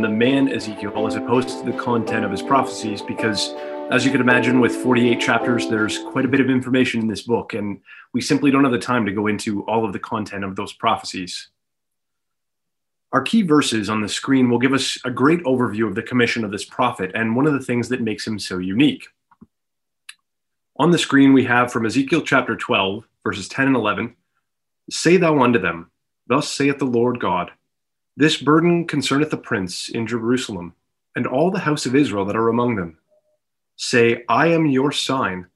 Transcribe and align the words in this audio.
the 0.00 0.08
man 0.08 0.48
Ezekiel 0.48 1.06
as 1.06 1.16
opposed 1.16 1.48
to 1.50 1.64
the 1.64 1.76
content 1.76 2.24
of 2.24 2.30
his 2.30 2.40
prophecies 2.40 3.02
because 3.02 3.52
as 3.90 4.04
you 4.04 4.10
can 4.10 4.20
imagine 4.20 4.60
with 4.60 4.74
48 4.74 5.20
chapters 5.20 5.68
there's 5.68 5.98
quite 5.98 6.24
a 6.24 6.28
bit 6.28 6.40
of 6.40 6.48
information 6.48 7.00
in 7.00 7.08
this 7.08 7.22
book 7.22 7.52
and 7.52 7.80
we 8.14 8.20
simply 8.20 8.50
don't 8.50 8.64
have 8.64 8.72
the 8.72 8.78
time 8.78 9.04
to 9.04 9.12
go 9.12 9.26
into 9.26 9.64
all 9.66 9.84
of 9.84 9.92
the 9.92 9.98
content 9.98 10.44
of 10.44 10.56
those 10.56 10.72
prophecies. 10.72 11.48
Our 13.12 13.20
key 13.20 13.42
verses 13.42 13.90
on 13.90 14.00
the 14.00 14.08
screen 14.08 14.48
will 14.48 14.58
give 14.58 14.72
us 14.72 14.98
a 15.04 15.10
great 15.10 15.42
overview 15.44 15.86
of 15.86 15.94
the 15.94 16.02
commission 16.02 16.44
of 16.44 16.50
this 16.50 16.64
prophet 16.64 17.10
and 17.14 17.36
one 17.36 17.46
of 17.46 17.52
the 17.52 17.60
things 17.60 17.90
that 17.90 18.00
makes 18.00 18.26
him 18.26 18.38
so 18.38 18.58
unique. 18.58 19.06
On 20.78 20.90
the 20.90 20.98
screen, 20.98 21.34
we 21.34 21.44
have 21.44 21.70
from 21.70 21.84
Ezekiel 21.84 22.22
chapter 22.22 22.56
12, 22.56 23.06
verses 23.22 23.48
10 23.48 23.66
and 23.66 23.76
11 23.76 24.16
Say 24.90 25.16
thou 25.18 25.40
unto 25.40 25.58
them, 25.58 25.90
Thus 26.26 26.50
saith 26.50 26.78
the 26.78 26.86
Lord 26.86 27.20
God, 27.20 27.50
This 28.16 28.36
burden 28.36 28.86
concerneth 28.86 29.30
the 29.30 29.38
prince 29.38 29.88
in 29.88 30.06
Jerusalem, 30.06 30.74
and 31.16 31.26
all 31.26 31.50
the 31.50 31.60
house 31.60 31.86
of 31.86 31.94
Israel 31.94 32.26
that 32.26 32.36
are 32.36 32.48
among 32.48 32.76
them. 32.76 32.98
Say, 33.76 34.24
I 34.28 34.48
am 34.48 34.66
your 34.66 34.92
sign. 34.92 35.46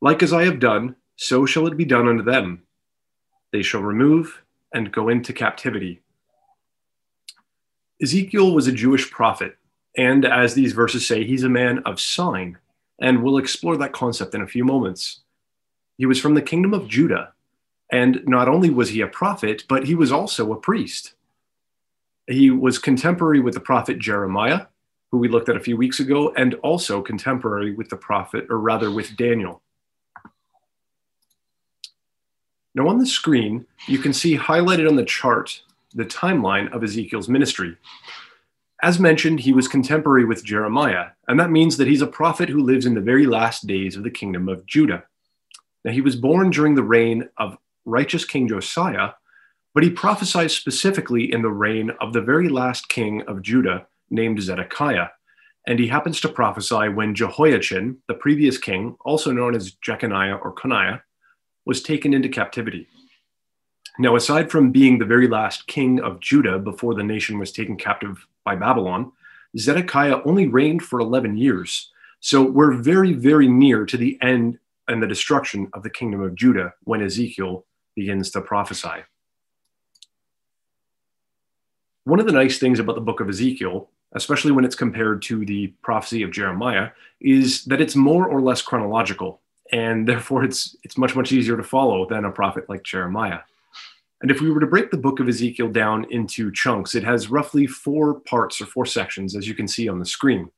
Like 0.00 0.22
as 0.22 0.32
I 0.32 0.44
have 0.44 0.58
done, 0.58 0.96
so 1.16 1.46
shall 1.46 1.66
it 1.66 1.76
be 1.76 1.84
done 1.84 2.08
unto 2.08 2.24
them. 2.24 2.62
They 3.52 3.62
shall 3.62 3.80
remove 3.80 4.42
and 4.72 4.92
go 4.92 5.08
into 5.08 5.32
captivity. 5.32 6.00
Ezekiel 8.02 8.52
was 8.52 8.66
a 8.66 8.72
Jewish 8.72 9.08
prophet, 9.10 9.56
and 9.96 10.24
as 10.24 10.54
these 10.54 10.72
verses 10.72 11.06
say, 11.06 11.24
he's 11.24 11.44
a 11.44 11.48
man 11.48 11.78
of 11.86 12.00
sign, 12.00 12.58
and 13.00 13.22
we'll 13.22 13.38
explore 13.38 13.76
that 13.76 13.92
concept 13.92 14.34
in 14.34 14.42
a 14.42 14.48
few 14.48 14.64
moments. 14.64 15.20
He 15.96 16.06
was 16.06 16.20
from 16.20 16.34
the 16.34 16.42
kingdom 16.42 16.74
of 16.74 16.88
Judah, 16.88 17.32
and 17.92 18.20
not 18.26 18.48
only 18.48 18.68
was 18.68 18.88
he 18.88 19.00
a 19.00 19.06
prophet, 19.06 19.64
but 19.68 19.84
he 19.84 19.94
was 19.94 20.10
also 20.10 20.52
a 20.52 20.60
priest. 20.60 21.14
He 22.26 22.50
was 22.50 22.78
contemporary 22.78 23.40
with 23.40 23.54
the 23.54 23.60
prophet 23.60 23.98
Jeremiah, 23.98 24.66
who 25.10 25.18
we 25.18 25.28
looked 25.28 25.48
at 25.48 25.56
a 25.56 25.60
few 25.60 25.76
weeks 25.76 26.00
ago, 26.00 26.32
and 26.36 26.54
also 26.54 27.02
contemporary 27.02 27.74
with 27.74 27.90
the 27.90 27.96
prophet, 27.96 28.46
or 28.48 28.58
rather 28.58 28.90
with 28.90 29.16
Daniel. 29.16 29.62
Now 32.74 32.88
on 32.88 32.98
the 32.98 33.06
screen, 33.06 33.66
you 33.86 33.98
can 33.98 34.12
see 34.12 34.36
highlighted 34.36 34.88
on 34.88 34.96
the 34.96 35.04
chart 35.04 35.62
the 35.94 36.04
timeline 36.04 36.72
of 36.72 36.82
Ezekiel's 36.82 37.28
ministry. 37.28 37.76
As 38.82 38.98
mentioned, 38.98 39.40
he 39.40 39.52
was 39.52 39.68
contemporary 39.68 40.24
with 40.24 40.44
Jeremiah, 40.44 41.10
and 41.28 41.38
that 41.38 41.50
means 41.50 41.76
that 41.76 41.86
he's 41.86 42.02
a 42.02 42.06
prophet 42.06 42.48
who 42.48 42.62
lives 42.62 42.84
in 42.84 42.94
the 42.94 43.00
very 43.00 43.26
last 43.26 43.66
days 43.66 43.96
of 43.96 44.02
the 44.02 44.10
kingdom 44.10 44.48
of 44.48 44.66
Judah. 44.66 45.04
Now, 45.84 45.92
he 45.92 46.00
was 46.00 46.16
born 46.16 46.50
during 46.50 46.74
the 46.74 46.82
reign 46.82 47.28
of 47.36 47.56
righteous 47.84 48.24
King 48.24 48.48
Josiah, 48.48 49.12
but 49.74 49.82
he 49.82 49.90
prophesied 49.90 50.52
specifically 50.52 51.30
in 51.30 51.42
the 51.42 51.50
reign 51.50 51.90
of 52.00 52.12
the 52.12 52.22
very 52.22 52.48
last 52.48 52.88
king 52.88 53.22
of 53.22 53.42
Judah 53.42 53.86
named 54.08 54.40
Zedekiah. 54.40 55.08
And 55.66 55.78
he 55.78 55.88
happens 55.88 56.20
to 56.20 56.28
prophesy 56.28 56.88
when 56.88 57.14
Jehoiachin, 57.14 57.98
the 58.06 58.14
previous 58.14 58.56
king, 58.56 58.96
also 59.04 59.32
known 59.32 59.54
as 59.54 59.72
Jeconiah 59.72 60.36
or 60.36 60.54
Coniah, 60.54 61.02
was 61.66 61.82
taken 61.82 62.14
into 62.14 62.28
captivity. 62.28 62.86
Now, 63.98 64.16
aside 64.16 64.50
from 64.50 64.70
being 64.70 64.98
the 64.98 65.04
very 65.04 65.26
last 65.26 65.66
king 65.66 66.00
of 66.00 66.20
Judah 66.20 66.58
before 66.58 66.94
the 66.94 67.02
nation 67.02 67.38
was 67.38 67.52
taken 67.52 67.76
captive 67.76 68.26
by 68.44 68.56
Babylon, 68.56 69.12
Zedekiah 69.56 70.20
only 70.24 70.46
reigned 70.46 70.82
for 70.82 71.00
11 71.00 71.36
years. 71.36 71.90
So 72.20 72.42
we're 72.42 72.74
very, 72.74 73.12
very 73.12 73.48
near 73.48 73.86
to 73.86 73.96
the 73.96 74.18
end 74.20 74.58
and 74.88 75.02
the 75.02 75.06
destruction 75.06 75.68
of 75.72 75.82
the 75.82 75.90
kingdom 75.90 76.20
of 76.20 76.34
Judah 76.34 76.74
when 76.82 77.02
Ezekiel 77.02 77.64
begins 77.94 78.30
to 78.32 78.40
prophesy. 78.40 79.04
One 82.04 82.20
of 82.20 82.26
the 82.26 82.32
nice 82.32 82.58
things 82.58 82.78
about 82.78 82.96
the 82.96 83.00
book 83.00 83.20
of 83.20 83.30
Ezekiel, 83.30 83.88
especially 84.12 84.52
when 84.52 84.66
it's 84.66 84.74
compared 84.74 85.22
to 85.22 85.44
the 85.46 85.68
prophecy 85.82 86.22
of 86.22 86.30
Jeremiah, 86.30 86.90
is 87.20 87.64
that 87.64 87.80
it's 87.80 87.96
more 87.96 88.28
or 88.28 88.42
less 88.42 88.60
chronological, 88.60 89.40
and 89.72 90.06
therefore 90.08 90.44
it's, 90.44 90.76
it's 90.82 90.98
much, 90.98 91.16
much 91.16 91.32
easier 91.32 91.56
to 91.56 91.62
follow 91.62 92.06
than 92.06 92.26
a 92.26 92.30
prophet 92.30 92.68
like 92.68 92.82
Jeremiah. 92.82 93.40
And 94.20 94.30
if 94.30 94.40
we 94.40 94.50
were 94.50 94.60
to 94.60 94.66
break 94.66 94.90
the 94.90 94.96
book 94.98 95.18
of 95.18 95.28
Ezekiel 95.28 95.68
down 95.68 96.06
into 96.10 96.52
chunks, 96.52 96.94
it 96.94 97.04
has 97.04 97.30
roughly 97.30 97.66
four 97.66 98.20
parts 98.20 98.60
or 98.60 98.66
four 98.66 98.86
sections, 98.86 99.34
as 99.34 99.48
you 99.48 99.54
can 99.54 99.68
see 99.68 99.88
on 99.88 99.98
the 99.98 100.06
screen. 100.06 100.50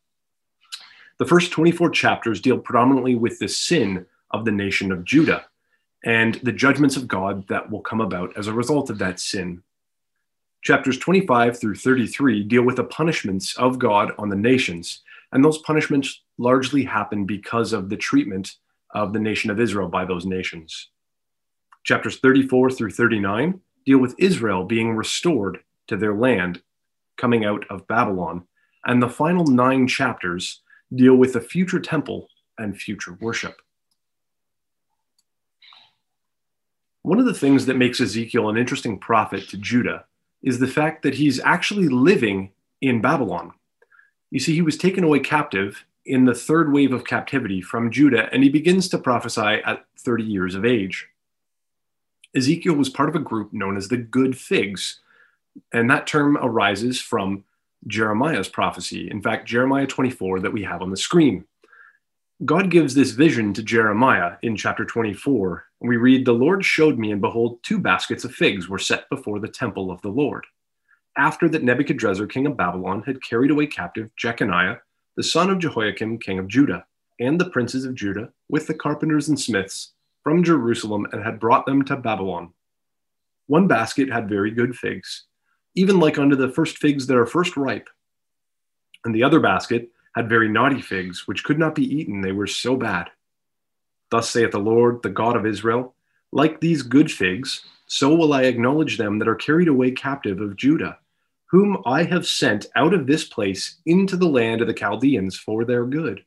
The 1.19 1.27
first 1.27 1.53
24 1.53 1.91
chapters 1.91 2.41
deal 2.41 2.59
predominantly 2.59 3.15
with 3.15 3.39
the 3.39 3.49
sin 3.49 4.05
of 4.33 4.45
the 4.45 4.53
nation 4.53 4.93
of 4.93 5.05
Judah 5.05 5.47
and 6.05 6.35
the 6.43 6.53
judgments 6.53 6.97
of 6.97 7.09
God 7.09 7.47
that 7.49 7.71
will 7.71 7.81
come 7.81 8.01
about 8.01 8.37
as 8.37 8.49
a 8.49 8.53
result 8.53 8.91
of 8.91 8.99
that 8.99 9.19
sin. 9.19 9.63
Chapters 10.67 10.99
25 10.99 11.61
through 11.61 11.77
33 11.77 12.43
deal 12.43 12.65
with 12.65 12.75
the 12.75 12.83
punishments 12.83 13.57
of 13.57 13.79
God 13.79 14.11
on 14.19 14.29
the 14.29 14.35
nations, 14.35 15.05
and 15.31 15.45
those 15.45 15.59
punishments 15.59 16.23
largely 16.39 16.83
happen 16.83 17.25
because 17.25 17.73
of 17.73 17.89
the 17.89 17.97
treatment 17.97 18.57
of 18.91 19.13
the 19.13 19.21
nation 19.21 19.49
of 19.49 19.61
Israel 19.61 19.87
by 19.87 20.05
those 20.05 20.27
nations. 20.27 20.89
Chapters 21.85 22.19
34 22.19 22.73
through 22.73 22.91
39 22.91 23.61
deal 23.85 23.99
with 23.99 24.17
Israel 24.19 24.65
being 24.65 24.97
restored 24.97 25.61
to 25.87 25.97
their 25.97 26.17
land 26.17 26.61
coming 27.17 27.45
out 27.45 27.65
of 27.71 27.87
Babylon. 27.87 28.45
And 28.85 29.01
the 29.01 29.09
final 29.09 29.47
nine 29.47 29.87
chapters 29.87 30.63
deal 30.93 31.15
with 31.15 31.35
the 31.35 31.41
future 31.41 31.79
temple 31.79 32.27
and 32.59 32.77
future 32.77 33.17
worship. 33.21 33.55
One 37.03 37.21
of 37.21 37.25
the 37.25 37.35
things 37.35 37.67
that 37.67 37.77
makes 37.77 38.01
Ezekiel 38.01 38.49
an 38.49 38.57
interesting 38.57 38.99
prophet 38.99 39.49
to 39.51 39.59
Judah 39.59 40.07
is 40.43 40.59
the 40.59 40.69
fact 40.69 41.03
that 41.03 41.15
he's 41.15 41.41
actually 41.41 41.89
living 41.89 42.53
in 42.81 43.01
Babylon. 43.01 43.53
You 44.31 44.41
see, 44.41 44.55
he 44.55 44.63
was 44.63 44.77
taken 44.77 45.05
away 45.05 45.21
captive 45.21 45.85
in 46.05 46.25
the 46.25 46.35
third 46.35 46.73
wave 46.73 46.93
of 46.93 47.05
captivity 47.05 47.61
from 47.61 47.91
Judah, 47.91 48.29
and 48.33 48.43
he 48.43 48.49
begins 48.49 48.89
to 48.89 48.99
prophesy 48.99 49.61
at 49.65 49.85
30 49.99 50.25
years 50.25 50.55
of 50.55 50.65
age. 50.65 51.09
Ezekiel 52.35 52.75
was 52.75 52.89
part 52.89 53.09
of 53.09 53.17
a 53.17 53.21
group 53.21 53.53
known 53.53 53.77
as 53.77 53.89
the 53.89 53.97
Good 53.97 54.39
Figs, 54.39 55.01
and 55.73 55.91
that 55.91 56.07
term 56.07 56.37
arises 56.37 57.01
from 57.01 57.45
Jeremiah's 57.87 58.49
prophecy. 58.49 59.11
In 59.11 59.23
fact, 59.23 59.49
Jeremiah 59.49 59.87
24 59.87 60.41
that 60.41 60.53
we 60.53 60.63
have 60.65 60.83
on 60.83 60.91
the 60.91 60.97
screen. 60.97 61.45
God 62.45 62.71
gives 62.71 62.95
this 62.95 63.13
vision 63.13 63.55
to 63.55 63.63
Jeremiah 63.63 64.33
in 64.43 64.57
chapter 64.57 64.85
24. 64.85 65.65
We 65.81 65.97
read, 65.97 66.27
The 66.27 66.33
Lord 66.33 66.63
showed 66.63 66.99
me, 66.99 67.11
and 67.11 67.21
behold, 67.21 67.61
two 67.63 67.79
baskets 67.79 68.25
of 68.25 68.35
figs 68.35 68.69
were 68.69 68.79
set 68.79 69.09
before 69.09 69.41
the 69.41 69.49
temple 69.49 69.91
of 69.91 70.03
the 70.03 70.11
Lord. 70.11 70.45
After 71.17 71.49
that 71.49 71.63
Nebuchadrezzar, 71.63 72.27
king 72.27 72.47
of 72.47 72.55
Babylon, 72.55 73.03
had 73.07 73.23
carried 73.23 73.51
away 73.51 73.67
captive 73.67 74.15
Jeconiah, 74.17 74.77
the 75.17 75.23
son 75.23 75.49
of 75.49 75.61
Jehoiakim, 75.61 76.19
king 76.19 76.39
of 76.39 76.47
Judah, 76.47 76.85
and 77.19 77.41
the 77.41 77.49
princes 77.49 77.87
of 77.87 77.95
Judah, 77.95 78.31
with 78.51 78.67
the 78.67 78.75
carpenters 78.75 79.31
and 79.31 79.41
smiths, 79.41 79.95
from 80.23 80.45
Jerusalem 80.45 81.07
and 81.13 81.25
had 81.25 81.41
brought 81.41 81.65
them 81.65 81.87
to 81.87 81.97
Babylon. 81.97 82.53
One 83.47 83.67
basket 83.67 84.13
had 84.13 84.29
very 84.29 84.51
good 84.51 84.77
figs, 84.77 85.25
even 85.75 85.99
like 86.01 86.19
unto 86.19 86.37
the 86.37 86.51
first 86.51 86.77
figs 86.77 87.07
that 87.07 87.17
are 87.17 87.25
first 87.25 87.57
ripe. 87.57 87.89
And 89.07 89.15
the 89.15 89.23
other 89.23 89.41
basket 89.41 89.89
had 90.17 90.29
very 90.29 90.49
naughty 90.49 90.81
figs, 90.81 91.29
which 91.29 91.45
could 91.45 91.59
not 91.59 91.75
be 91.75 91.85
eaten, 91.85 92.21
they 92.21 92.33
were 92.33 92.47
so 92.47 92.77
bad. 92.77 93.11
Thus 94.11 94.31
saith 94.31 94.51
the 94.51 94.59
Lord, 94.59 95.03
the 95.03 95.11
God 95.11 95.37
of 95.37 95.47
Israel 95.47 95.95
Like 96.33 96.61
these 96.61 96.83
good 96.83 97.11
figs, 97.13 97.65
so 97.87 98.15
will 98.15 98.33
I 98.33 98.43
acknowledge 98.43 98.99
them 98.99 99.21
that 99.21 99.29
are 99.29 99.37
carried 99.37 99.69
away 99.69 99.93
captive 99.93 100.41
of 100.41 100.57
Judah, 100.57 100.99
whom 101.47 101.81
I 101.87 102.03
have 102.03 102.27
sent 102.27 102.67
out 102.75 102.95
of 102.95 103.07
this 103.07 103.25
place 103.25 103.77
into 103.87 104.17
the 104.17 104.27
land 104.27 104.61
of 104.61 104.67
the 104.67 104.75
Chaldeans 104.75 105.37
for 105.39 105.65
their 105.65 105.85
good. 105.85 106.25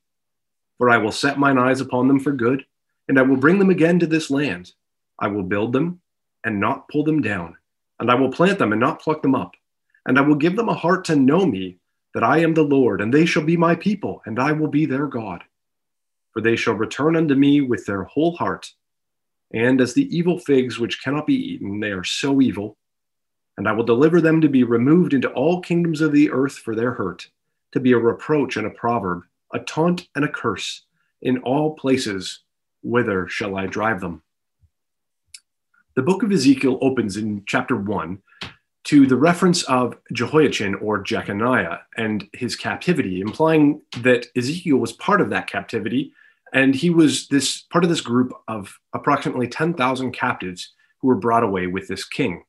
For 0.77 0.89
I 0.89 0.97
will 0.97 1.11
set 1.11 1.37
mine 1.37 1.57
eyes 1.57 1.81
upon 1.81 2.07
them 2.07 2.19
for 2.19 2.31
good 2.31 2.63
and 3.09 3.17
I 3.17 3.23
will 3.23 3.35
bring 3.35 3.59
them 3.59 3.71
again 3.71 3.99
to 3.99 4.07
this 4.07 4.29
land. 4.29 4.71
I 5.17 5.27
will 5.27 5.43
build 5.43 5.73
them 5.73 5.99
and 6.45 6.59
not 6.59 6.87
pull 6.87 7.03
them 7.03 7.21
down, 7.21 7.57
and 7.99 8.09
I 8.09 8.15
will 8.15 8.31
plant 8.31 8.59
them 8.59 8.71
and 8.71 8.79
not 8.79 9.01
pluck 9.01 9.21
them 9.21 9.35
up. 9.35 9.55
And 10.05 10.17
I 10.17 10.21
will 10.21 10.35
give 10.35 10.55
them 10.55 10.69
a 10.69 10.73
heart 10.75 11.03
to 11.05 11.15
know 11.15 11.45
me, 11.45 11.78
that 12.13 12.23
I 12.23 12.39
am 12.39 12.53
the 12.53 12.63
Lord, 12.63 13.01
and 13.01 13.13
they 13.13 13.25
shall 13.25 13.43
be 13.43 13.57
my 13.57 13.75
people, 13.75 14.21
and 14.25 14.39
I 14.39 14.51
will 14.51 14.67
be 14.67 14.85
their 14.85 15.07
God. 15.07 15.43
For 16.31 16.41
they 16.41 16.55
shall 16.55 16.73
return 16.73 17.15
unto 17.15 17.35
me 17.35 17.61
with 17.61 17.85
their 17.85 18.03
whole 18.03 18.35
heart. 18.35 18.71
And 19.53 19.81
as 19.81 19.93
the 19.93 20.15
evil 20.15 20.39
figs 20.39 20.79
which 20.79 21.03
cannot 21.03 21.27
be 21.27 21.35
eaten, 21.35 21.79
they 21.79 21.91
are 21.91 22.03
so 22.03 22.41
evil. 22.41 22.77
And 23.57 23.67
I 23.67 23.71
will 23.71 23.83
deliver 23.83 24.21
them 24.21 24.41
to 24.41 24.49
be 24.49 24.63
removed 24.63 25.13
into 25.13 25.29
all 25.29 25.61
kingdoms 25.61 26.01
of 26.01 26.11
the 26.11 26.31
earth 26.31 26.57
for 26.57 26.75
their 26.75 26.93
hurt, 26.93 27.29
to 27.71 27.79
be 27.79 27.91
a 27.91 27.97
reproach 27.97 28.57
and 28.57 28.67
a 28.67 28.71
proverb, 28.71 29.23
a 29.53 29.59
taunt 29.59 30.07
and 30.15 30.23
a 30.23 30.29
curse 30.29 30.83
in 31.21 31.39
all 31.39 31.75
places 31.75 32.41
whither 32.81 33.27
shall 33.27 33.57
I 33.57 33.65
drive 33.65 34.01
them? 34.01 34.21
The 35.95 36.01
book 36.01 36.23
of 36.23 36.31
Ezekiel 36.31 36.79
opens 36.81 37.17
in 37.17 37.43
chapter 37.45 37.75
one 37.75 38.21
to 38.89 39.05
the 39.05 39.15
reference 39.15 39.61
of 39.65 39.95
Jehoiachin 40.13 40.73
or 40.81 41.03
Jeconiah 41.03 41.77
and 41.95 42.27
his 42.33 42.55
captivity, 42.55 43.21
implying 43.21 43.83
that 43.99 44.25
Ezekiel 44.35 44.77
was 44.77 44.93
part 44.93 45.21
of 45.21 45.29
that 45.29 45.45
captivity. 45.45 46.11
And 46.53 46.73
he 46.73 46.89
was 46.89 47.27
this 47.27 47.61
part 47.61 47.83
of 47.83 47.91
this 47.91 48.01
group 48.01 48.33
of 48.47 48.79
approximately 48.93 49.47
10,000 49.47 50.11
captives 50.11 50.73
who 50.97 51.07
were 51.07 51.19
brought 51.19 51.43
away 51.43 51.67
with 51.67 51.87
this 51.87 52.03
king. 52.03 52.45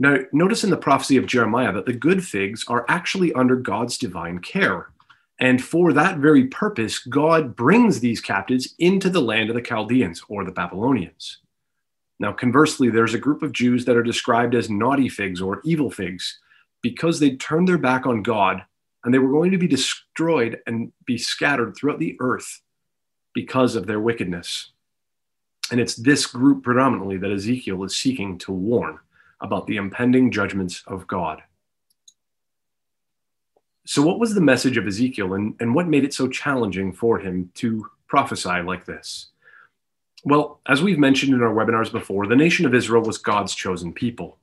Now, 0.00 0.16
notice 0.32 0.64
in 0.64 0.70
the 0.70 0.76
prophecy 0.76 1.16
of 1.16 1.26
Jeremiah 1.26 1.72
that 1.72 1.86
the 1.86 1.92
good 1.92 2.24
figs 2.24 2.64
are 2.66 2.84
actually 2.88 3.32
under 3.34 3.54
God's 3.54 3.96
divine 3.96 4.40
care. 4.40 4.90
And 5.38 5.62
for 5.62 5.92
that 5.92 6.18
very 6.18 6.48
purpose, 6.48 6.98
God 6.98 7.54
brings 7.54 8.00
these 8.00 8.20
captives 8.20 8.74
into 8.80 9.08
the 9.08 9.22
land 9.22 9.50
of 9.50 9.54
the 9.54 9.62
Chaldeans 9.62 10.24
or 10.28 10.44
the 10.44 10.50
Babylonians. 10.50 11.38
Now, 12.20 12.32
conversely, 12.32 12.90
there's 12.90 13.14
a 13.14 13.18
group 13.18 13.42
of 13.42 13.52
Jews 13.52 13.86
that 13.86 13.96
are 13.96 14.02
described 14.02 14.54
as 14.54 14.68
naughty 14.68 15.08
figs 15.08 15.40
or 15.40 15.62
evil 15.64 15.90
figs 15.90 16.38
because 16.82 17.18
they 17.18 17.36
turned 17.36 17.66
their 17.66 17.78
back 17.78 18.06
on 18.06 18.22
God 18.22 18.62
and 19.02 19.12
they 19.12 19.18
were 19.18 19.32
going 19.32 19.50
to 19.52 19.58
be 19.58 19.66
destroyed 19.66 20.60
and 20.66 20.92
be 21.06 21.16
scattered 21.16 21.74
throughout 21.74 21.98
the 21.98 22.16
earth 22.20 22.60
because 23.34 23.74
of 23.74 23.86
their 23.86 24.00
wickedness. 24.00 24.72
And 25.70 25.80
it's 25.80 25.94
this 25.94 26.26
group 26.26 26.62
predominantly 26.62 27.16
that 27.16 27.32
Ezekiel 27.32 27.82
is 27.84 27.96
seeking 27.96 28.36
to 28.38 28.52
warn 28.52 28.98
about 29.40 29.66
the 29.66 29.76
impending 29.76 30.30
judgments 30.30 30.82
of 30.86 31.06
God. 31.06 31.42
So, 33.86 34.02
what 34.02 34.18
was 34.18 34.34
the 34.34 34.42
message 34.42 34.76
of 34.76 34.86
Ezekiel 34.86 35.32
and, 35.34 35.54
and 35.58 35.74
what 35.74 35.88
made 35.88 36.04
it 36.04 36.12
so 36.12 36.28
challenging 36.28 36.92
for 36.92 37.18
him 37.18 37.50
to 37.54 37.88
prophesy 38.08 38.60
like 38.60 38.84
this? 38.84 39.28
Well, 40.24 40.60
as 40.66 40.82
we've 40.82 40.98
mentioned 40.98 41.32
in 41.32 41.42
our 41.42 41.54
webinars 41.54 41.90
before, 41.90 42.26
the 42.26 42.36
nation 42.36 42.66
of 42.66 42.74
Israel 42.74 43.02
was 43.02 43.16
God's 43.16 43.54
chosen 43.54 43.92
people. 43.92 44.36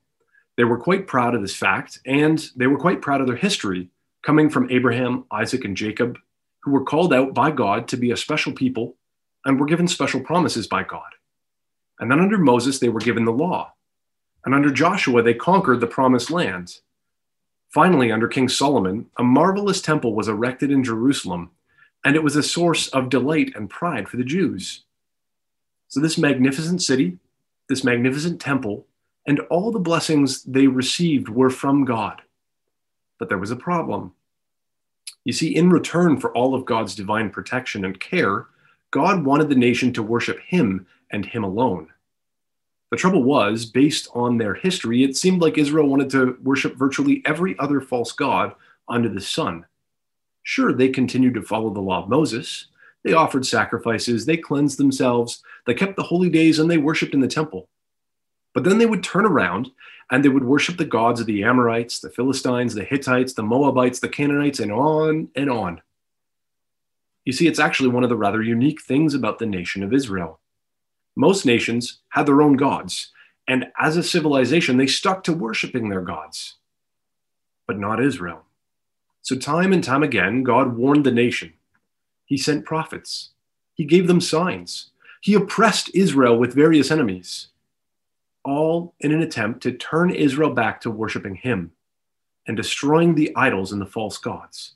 They 0.56 0.63
were 0.63 0.79
quite 0.79 1.06
proud 1.06 1.35
of 1.35 1.41
this 1.41 1.56
fact, 1.56 2.00
and 2.06 2.50
they 2.56 2.65
were 2.65 2.79
quite 2.79 3.01
proud 3.01 3.21
of 3.21 3.27
their 3.27 3.35
history, 3.35 3.89
coming 4.24 4.50
from 4.50 4.71
Abraham, 4.71 5.25
Isaac, 5.29 5.63
and 5.65 5.77
Jacob, 5.77 6.18
who 6.62 6.71
were 6.71 6.83
called 6.83 7.13
out 7.13 7.35
by 7.35 7.51
God 7.51 7.88
to 7.89 7.97
be 7.97 8.09
a 8.09 8.18
special 8.18 8.53
people 8.53 8.95
and 9.45 9.59
were 9.59 9.68
given 9.68 9.88
special 9.88 10.19
promises 10.19 10.65
by 10.65 10.83
God. 10.83 11.13
And 12.00 12.09
then 12.12 12.19
under 12.19 12.39
Moses, 12.39 12.79
they 12.79 12.89
were 12.89 13.00
given 13.00 13.25
the 13.25 13.31
law. 13.31 13.74
And 14.44 14.56
under 14.56 14.71
Joshua, 14.71 15.21
they 15.21 15.35
conquered 15.35 15.79
the 15.79 15.88
promised 15.88 16.31
land. 16.31 16.79
Finally, 17.69 18.12
under 18.12 18.27
King 18.27 18.50
Solomon, 18.50 19.07
a 19.18 19.24
marvelous 19.24 19.81
temple 19.81 20.15
was 20.15 20.27
erected 20.27 20.71
in 20.71 20.83
Jerusalem, 20.83 21.51
and 22.03 22.15
it 22.15 22.24
was 22.24 22.35
a 22.35 22.44
source 22.44 22.88
of 22.89 23.09
delight 23.09 23.53
and 23.56 23.69
pride 23.69 24.09
for 24.09 24.18
the 24.18 24.24
Jews. 24.24 24.85
So, 25.98 26.02
this 26.02 26.20
magnificent 26.20 26.84
city, 26.84 27.18
this 27.70 27.84
magnificent 27.84 28.40
temple, 28.40 28.86
and 29.26 29.40
all 29.50 29.72
the 29.72 29.80
blessings 29.80 30.44
they 30.44 30.68
received 30.68 31.28
were 31.28 31.50
from 31.50 31.86
God. 31.86 32.22
But 33.18 33.30
there 33.30 33.40
was 33.40 33.50
a 33.50 33.56
problem. 33.56 34.14
You 35.26 35.34
see, 35.34 35.56
in 35.56 35.72
return 35.72 36.20
for 36.20 36.32
all 36.38 36.54
of 36.54 36.66
God's 36.66 36.94
divine 36.94 37.32
protection 37.32 37.84
and 37.84 38.00
care, 38.00 38.46
God 38.92 39.26
wanted 39.26 39.50
the 39.50 39.56
nation 39.56 39.92
to 39.94 40.04
worship 40.04 40.40
Him 40.42 40.86
and 41.10 41.26
Him 41.26 41.44
alone. 41.44 41.88
The 42.92 42.98
trouble 42.98 43.24
was, 43.24 43.66
based 43.66 44.08
on 44.14 44.38
their 44.38 44.54
history, 44.54 45.04
it 45.04 45.18
seemed 45.18 45.42
like 45.42 45.58
Israel 45.58 45.88
wanted 45.88 46.12
to 46.12 46.38
worship 46.44 46.76
virtually 46.76 47.24
every 47.26 47.58
other 47.58 47.82
false 47.82 48.12
god 48.12 48.54
under 48.88 49.10
the 49.10 49.20
sun. 49.20 49.66
Sure, 50.44 50.74
they 50.74 50.90
continued 50.90 51.34
to 51.34 51.42
follow 51.42 51.72
the 51.72 51.82
law 51.82 52.04
of 52.04 52.10
Moses. 52.10 52.68
They 53.07 53.13
offered 53.13 53.45
sacrifices, 53.45 54.25
they 54.25 54.36
cleansed 54.36 54.77
themselves, 54.77 55.42
they 55.65 55.74
kept 55.74 55.95
the 55.95 56.04
holy 56.04 56.30
days, 56.30 56.59
and 56.59 56.69
they 56.69 56.77
worshiped 56.77 57.13
in 57.13 57.21
the 57.21 57.27
temple. 57.30 57.69
But 58.54 58.65
then 58.65 58.80
they 58.80 58.86
would 58.86 59.01
turn 59.01 59.25
around 59.25 59.71
and 60.12 60.25
they 60.25 60.30
would 60.30 60.44
worship 60.44 60.75
the 60.75 60.83
gods 60.83 61.21
of 61.21 61.25
the 61.25 61.42
Amorites, 61.42 62.01
the 62.01 62.09
Philistines, 62.09 62.74
the 62.74 62.83
Hittites, 62.83 63.31
the 63.31 63.44
Moabites, 63.44 64.00
the 64.00 64.09
Canaanites, 64.09 64.59
and 64.59 64.74
on 64.74 65.30
and 65.38 65.50
on. 65.50 65.81
You 67.24 67.31
see, 67.31 67.48
it's 67.48 67.59
actually 67.59 67.88
one 67.88 68.04
of 68.04 68.09
the 68.09 68.18
rather 68.18 68.42
unique 68.42 68.81
things 68.81 69.13
about 69.13 69.39
the 69.39 69.45
nation 69.45 69.83
of 69.83 69.94
Israel 69.94 70.42
most 71.15 71.45
nations 71.45 72.00
had 72.10 72.25
their 72.25 72.42
own 72.42 72.57
gods, 72.57 73.13
and 73.48 73.71
as 73.80 73.95
a 73.95 74.03
civilization, 74.03 74.75
they 74.75 74.86
stuck 74.86 75.24
to 75.24 75.33
worshiping 75.33 75.88
their 75.88 76.01
gods, 76.01 76.57
but 77.65 77.80
not 77.80 78.03
Israel. 78.03 78.44
So, 79.21 79.38
time 79.38 79.71
and 79.71 79.83
time 79.83 80.03
again, 80.03 80.44
God 80.44 80.75
warned 80.75 81.06
the 81.06 81.12
nation. 81.12 81.53
He 82.27 82.38
sent 82.38 82.65
prophets, 82.65 83.31
He 83.74 83.85
gave 83.85 84.07
them 84.07 84.21
signs, 84.21 84.91
He 85.21 85.33
oppressed 85.33 85.89
Israel 85.95 86.38
with 86.38 86.53
various 86.53 86.91
enemies, 86.91 87.47
all 88.44 88.94
in 89.00 89.12
an 89.12 89.21
attempt 89.21 89.63
to 89.63 89.71
turn 89.71 90.12
Israel 90.12 90.53
back 90.53 90.81
to 90.81 90.91
worshiping 90.91 91.35
Him 91.35 91.71
and 92.45 92.56
destroying 92.56 93.15
the 93.15 93.35
idols 93.35 93.71
and 93.71 93.81
the 93.81 93.85
false 93.85 94.18
gods. 94.18 94.75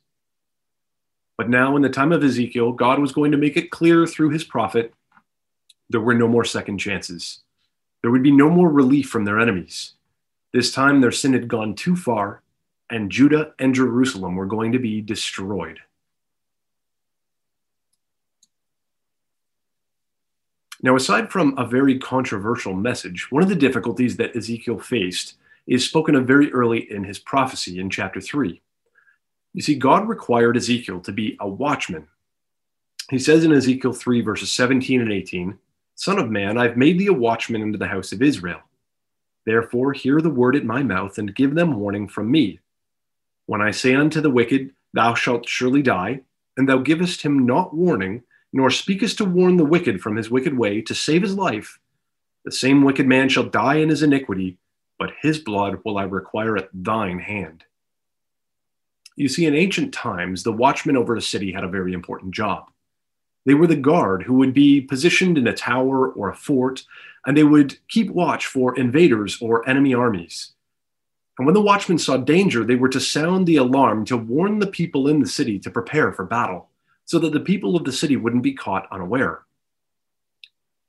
But 1.38 1.50
now, 1.50 1.75
in 1.75 1.81
the 1.81 1.89
time 1.89 2.12
of 2.12 2.24
Ezekiel, 2.24 2.71
God 2.71 3.00
was 3.00 3.12
going 3.12 3.31
to 3.31 3.38
make 3.38 3.57
it 3.57 3.71
clear 3.71 4.07
through 4.07 4.30
his 4.30 4.44
prophet 4.44 4.94
there 5.89 6.01
were 6.01 6.13
no 6.13 6.27
more 6.27 6.45
second 6.45 6.77
chances. 6.77 7.39
There 8.01 8.12
would 8.12 8.24
be 8.24 8.31
no 8.31 8.50
more 8.50 8.69
relief 8.69 9.09
from 9.09 9.25
their 9.25 9.39
enemies. 9.39 9.95
This 10.53 10.71
time, 10.71 11.01
their 11.01 11.12
sin 11.12 11.33
had 11.33 11.50
gone 11.50 11.75
too 11.75 11.98
far, 11.98 12.44
and 12.89 13.12
Judah 13.12 13.53
and 13.59 13.75
Jerusalem 13.75 14.36
were 14.36 14.45
going 14.45 14.71
to 14.71 14.80
be 14.80 15.01
destroyed. 15.01 15.80
Now, 20.83 20.95
aside 20.95 21.31
from 21.31 21.56
a 21.57 21.66
very 21.66 22.00
controversial 22.00 22.74
message, 22.74 23.31
one 23.31 23.44
of 23.44 23.50
the 23.50 23.56
difficulties 23.56 24.18
that 24.18 24.36
Ezekiel 24.36 24.80
faced 24.80 25.36
is 25.68 25.86
spoken 25.86 26.16
of 26.16 26.25
very 26.25 26.51
early 26.51 26.92
in 26.92 27.04
his 27.04 27.19
prophecy 27.19 27.80
in 27.80 27.89
chapter 27.89 28.19
3. 28.19 28.62
You 29.54 29.62
see, 29.62 29.75
God 29.75 30.07
required 30.07 30.57
Ezekiel 30.57 31.00
to 31.01 31.12
be 31.12 31.38
a 31.39 31.48
watchman. 31.48 32.07
He 33.10 33.19
says 33.19 33.44
in 33.44 33.51
Ezekiel 33.51 33.94
3, 33.94 34.22
verses 34.22 34.51
17 34.51 35.01
and 35.01 35.12
18, 35.12 35.60
Son 35.95 36.18
of 36.18 36.31
man, 36.31 36.57
I've 36.57 36.78
made 36.78 36.98
thee 36.98 37.07
a 37.07 37.13
watchman 37.13 37.62
unto 37.62 37.77
the 37.77 37.88
house 37.88 38.12
of 38.12 38.22
Israel. 38.22 38.62
Therefore, 39.45 39.94
hear 39.94 40.19
the 40.19 40.30
word 40.30 40.56
at 40.56 40.66
my 40.66 40.81
mouth, 40.81 41.18
and 41.18 41.36
give 41.36 41.54
them 41.54 41.80
warning 41.80 42.07
from 42.07 42.31
me. 42.31 42.60
When 43.45 43.62
I 43.62 43.72
say 43.72 43.94
unto 43.94 44.22
the 44.22 44.30
wicked, 44.30 44.74
Thou 44.94 45.13
shalt 45.13 45.48
surely 45.48 45.81
die, 45.81 46.22
and 46.57 46.68
thou 46.68 46.77
givest 46.77 47.22
him 47.22 47.45
not 47.45 47.74
warning, 47.75 48.24
nor 48.53 48.69
speakest 48.69 49.18
to 49.18 49.25
warn 49.25 49.57
the 49.57 49.65
wicked 49.65 50.01
from 50.01 50.15
his 50.15 50.30
wicked 50.30 50.57
way 50.57 50.81
to 50.81 50.95
save 50.95 51.21
his 51.21 51.36
life, 51.36 51.80
the 52.44 52.51
same 52.51 52.83
wicked 52.83 53.07
man 53.07 53.30
shall 53.30 53.44
die 53.44 53.75
in 53.75 53.89
his 53.89 54.03
iniquity, 54.03 54.57
but 54.98 55.13
his 55.21 55.39
blood 55.39 55.80
will 55.83 55.98
I 55.98 56.03
require 56.03 56.57
at 56.57 56.69
thine 56.74 57.19
hand. 57.19 57.63
You 59.15 59.27
see, 59.27 59.45
in 59.45 59.56
ancient 59.56 59.94
times, 59.94 60.44
the 60.44 60.51
watchman 60.51 60.98
over 60.98 61.15
a 61.15 61.21
city 61.21 61.51
had 61.51 61.63
a 61.63 61.69
very 61.69 61.94
important 61.94 62.33
job. 62.33 62.71
They 63.45 63.53
were 63.53 63.68
the 63.68 63.75
guard 63.75 64.24
who 64.24 64.36
would 64.36 64.53
be 64.53 64.81
positioned 64.81 65.38
in 65.38 65.48
a 65.48 65.53
tower 65.53 66.09
or 66.09 66.30
a 66.30 66.36
fort, 66.36 66.83
and 67.25 67.38
they 67.38 67.44
would 67.44 67.77
keep 67.88 68.09
watch 68.09 68.45
for 68.48 68.77
invaders 68.77 69.39
or 69.42 69.68
enemy 69.69 69.94
armies. 69.94 70.53
And 71.38 71.45
when 71.45 71.53
the 71.53 71.62
watchmen 71.62 71.98
saw 71.98 72.18
danger, 72.18 72.63
they 72.63 72.75
were 72.75 72.89
to 72.89 73.00
sound 73.00 73.48
the 73.48 73.56
alarm 73.57 74.06
to 74.06 74.18
warn 74.18 74.59
the 74.59 74.68
people 74.68 75.07
in 75.07 75.19
the 75.19 75.27
city 75.27 75.59
to 75.59 75.72
prepare 75.72 76.12
for 76.12 76.25
battle, 76.25 76.70
so 77.05 77.20
that 77.20 77.34
the 77.34 77.39
people 77.39 77.75
of 77.75 77.84
the 77.84 77.91
city 77.91 78.15
wouldn't 78.15 78.43
be 78.43 78.53
caught 78.53 78.88
unaware. 78.91 79.43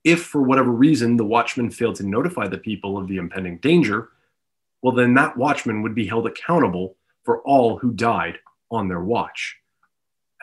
If, 0.03 0.23
for 0.23 0.41
whatever 0.41 0.71
reason, 0.71 1.17
the 1.17 1.25
watchman 1.25 1.69
failed 1.69 1.95
to 1.95 2.05
notify 2.05 2.47
the 2.47 2.57
people 2.57 2.97
of 2.97 3.07
the 3.07 3.17
impending 3.17 3.57
danger, 3.57 4.09
well, 4.81 4.93
then 4.93 5.13
that 5.13 5.37
watchman 5.37 5.81
would 5.81 5.95
be 5.95 6.07
held 6.07 6.27
accountable 6.27 6.95
for 7.23 7.41
all 7.41 7.77
who 7.77 7.91
died 7.91 8.39
on 8.69 8.87
their 8.87 8.99
watch 8.99 9.57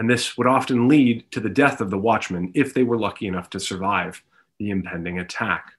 and 0.00 0.08
this 0.08 0.38
would 0.38 0.46
often 0.46 0.88
lead 0.88 1.30
to 1.30 1.40
the 1.40 1.50
death 1.50 1.82
of 1.82 1.90
the 1.90 1.98
watchman 1.98 2.50
if 2.54 2.72
they 2.72 2.82
were 2.82 2.98
lucky 2.98 3.26
enough 3.26 3.50
to 3.50 3.60
survive 3.60 4.22
the 4.58 4.70
impending 4.70 5.18
attack. 5.18 5.74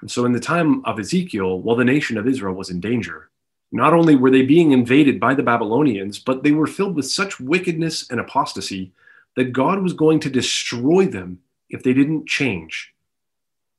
And 0.00 0.10
so, 0.10 0.24
in 0.24 0.32
the 0.32 0.40
time 0.40 0.82
of 0.86 0.98
Ezekiel, 0.98 1.60
while 1.60 1.76
the 1.76 1.84
nation 1.84 2.16
of 2.16 2.26
Israel 2.26 2.54
was 2.54 2.70
in 2.70 2.80
danger, 2.80 3.28
not 3.74 3.92
only 3.92 4.14
were 4.14 4.30
they 4.30 4.42
being 4.42 4.70
invaded 4.70 5.18
by 5.18 5.34
the 5.34 5.42
Babylonians, 5.42 6.20
but 6.20 6.44
they 6.44 6.52
were 6.52 6.68
filled 6.68 6.94
with 6.94 7.10
such 7.10 7.40
wickedness 7.40 8.08
and 8.08 8.20
apostasy 8.20 8.92
that 9.34 9.52
God 9.52 9.82
was 9.82 9.92
going 9.92 10.20
to 10.20 10.30
destroy 10.30 11.06
them 11.06 11.40
if 11.68 11.82
they 11.82 11.92
didn't 11.92 12.28
change. 12.28 12.94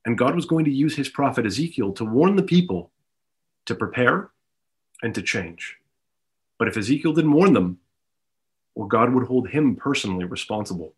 And 0.04 0.18
God 0.18 0.34
was 0.34 0.44
going 0.44 0.66
to 0.66 0.70
use 0.70 0.96
his 0.96 1.08
prophet 1.08 1.46
Ezekiel 1.46 1.92
to 1.94 2.04
warn 2.04 2.36
the 2.36 2.42
people 2.42 2.90
to 3.64 3.74
prepare 3.74 4.28
and 5.02 5.14
to 5.14 5.22
change. 5.22 5.78
But 6.58 6.68
if 6.68 6.76
Ezekiel 6.76 7.14
didn't 7.14 7.32
warn 7.32 7.54
them, 7.54 7.78
well, 8.74 8.88
God 8.88 9.14
would 9.14 9.26
hold 9.26 9.48
him 9.48 9.76
personally 9.76 10.26
responsible. 10.26 10.92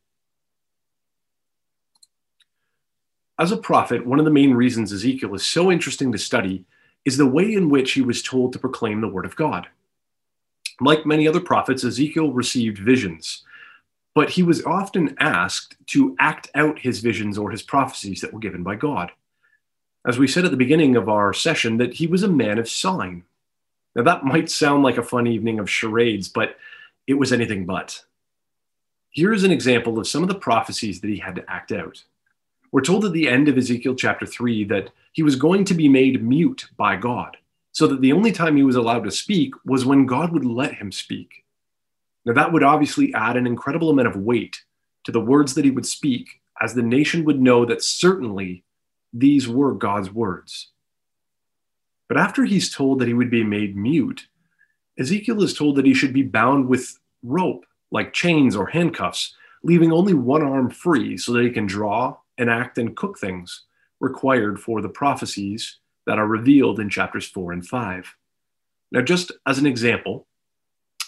As 3.38 3.52
a 3.52 3.56
prophet, 3.56 4.04
one 4.04 4.18
of 4.18 4.24
the 4.24 4.32
main 4.32 4.54
reasons 4.54 4.92
Ezekiel 4.92 5.36
is 5.36 5.46
so 5.46 5.70
interesting 5.70 6.10
to 6.10 6.18
study 6.18 6.64
is 7.08 7.16
the 7.16 7.26
way 7.26 7.54
in 7.54 7.70
which 7.70 7.92
he 7.92 8.02
was 8.02 8.22
told 8.22 8.52
to 8.52 8.58
proclaim 8.58 9.00
the 9.00 9.08
word 9.08 9.24
of 9.24 9.34
God. 9.34 9.66
Like 10.78 11.06
many 11.06 11.26
other 11.26 11.40
prophets, 11.40 11.82
Ezekiel 11.82 12.32
received 12.32 12.76
visions, 12.76 13.44
but 14.14 14.28
he 14.28 14.42
was 14.42 14.62
often 14.66 15.16
asked 15.18 15.74
to 15.86 16.14
act 16.20 16.50
out 16.54 16.78
his 16.78 17.00
visions 17.00 17.38
or 17.38 17.50
his 17.50 17.62
prophecies 17.62 18.20
that 18.20 18.34
were 18.34 18.38
given 18.38 18.62
by 18.62 18.76
God. 18.76 19.10
As 20.06 20.18
we 20.18 20.28
said 20.28 20.44
at 20.44 20.50
the 20.50 20.56
beginning 20.58 20.96
of 20.96 21.08
our 21.08 21.32
session, 21.32 21.78
that 21.78 21.94
he 21.94 22.06
was 22.06 22.22
a 22.22 22.28
man 22.28 22.58
of 22.58 22.68
sign. 22.68 23.24
Now, 23.96 24.02
that 24.02 24.24
might 24.24 24.50
sound 24.50 24.82
like 24.82 24.98
a 24.98 25.02
fun 25.02 25.26
evening 25.26 25.58
of 25.58 25.70
charades, 25.70 26.28
but 26.28 26.58
it 27.06 27.14
was 27.14 27.32
anything 27.32 27.64
but. 27.64 28.04
Here's 29.08 29.44
an 29.44 29.50
example 29.50 29.98
of 29.98 30.06
some 30.06 30.22
of 30.22 30.28
the 30.28 30.34
prophecies 30.34 31.00
that 31.00 31.08
he 31.08 31.16
had 31.16 31.36
to 31.36 31.50
act 31.50 31.72
out. 31.72 32.04
We're 32.70 32.82
told 32.82 33.04
at 33.04 33.12
the 33.12 33.28
end 33.28 33.48
of 33.48 33.56
Ezekiel 33.56 33.94
chapter 33.94 34.26
3 34.26 34.64
that 34.64 34.90
he 35.12 35.22
was 35.22 35.37
going 35.37 35.64
to 35.64 35.75
be 35.75 35.88
made 35.88 36.22
mute 36.22 36.66
by 36.76 36.96
God, 36.96 37.38
so 37.72 37.87
that 37.87 38.02
the 38.02 38.12
only 38.12 38.30
time 38.30 38.56
he 38.56 38.62
was 38.62 38.76
allowed 38.76 39.04
to 39.04 39.10
speak 39.10 39.54
was 39.64 39.87
when 39.87 40.04
God 40.04 40.32
would 40.32 40.44
let 40.44 40.75
him 40.75 40.92
speak. 40.92 41.44
Now, 42.26 42.34
that 42.34 42.52
would 42.52 42.62
obviously 42.62 43.14
add 43.14 43.37
an 43.37 43.46
incredible 43.46 43.88
amount 43.88 44.08
of 44.08 44.16
weight 44.16 44.64
to 45.04 45.12
the 45.12 45.20
words 45.20 45.54
that 45.54 45.64
he 45.64 45.70
would 45.70 45.87
speak, 45.87 46.40
as 46.60 46.75
the 46.75 46.82
nation 46.82 47.25
would 47.25 47.40
know 47.40 47.64
that 47.64 47.82
certainly 47.82 48.64
these 49.12 49.48
were 49.48 49.72
God's 49.72 50.10
words. 50.10 50.68
But 52.06 52.18
after 52.18 52.44
he's 52.44 52.75
told 52.75 52.98
that 52.98 53.08
he 53.08 53.14
would 53.14 53.30
be 53.30 53.44
made 53.44 53.76
mute, 53.76 54.26
Ezekiel 54.98 55.42
is 55.42 55.54
told 55.54 55.76
that 55.76 55.87
he 55.87 55.94
should 55.94 56.12
be 56.12 56.22
bound 56.22 56.68
with 56.68 56.98
rope, 57.22 57.64
like 57.90 58.12
chains 58.12 58.54
or 58.54 58.66
handcuffs, 58.66 59.34
leaving 59.62 59.92
only 59.92 60.12
one 60.12 60.42
arm 60.42 60.68
free 60.68 61.16
so 61.16 61.32
that 61.32 61.44
he 61.44 61.50
can 61.50 61.66
draw, 61.66 62.16
enact, 62.38 62.78
and 62.78 62.97
cook 62.97 63.18
things 63.18 63.64
required 64.00 64.61
for 64.61 64.80
the 64.80 64.88
prophecies 64.88 65.78
that 66.07 66.18
are 66.18 66.26
revealed 66.26 66.80
in 66.80 66.88
chapters 66.88 67.26
4 67.26 67.52
and 67.52 67.66
5. 67.66 68.14
Now, 68.90 69.02
just 69.02 69.33
as 69.47 69.59
an 69.59 69.66
example, 69.66 70.26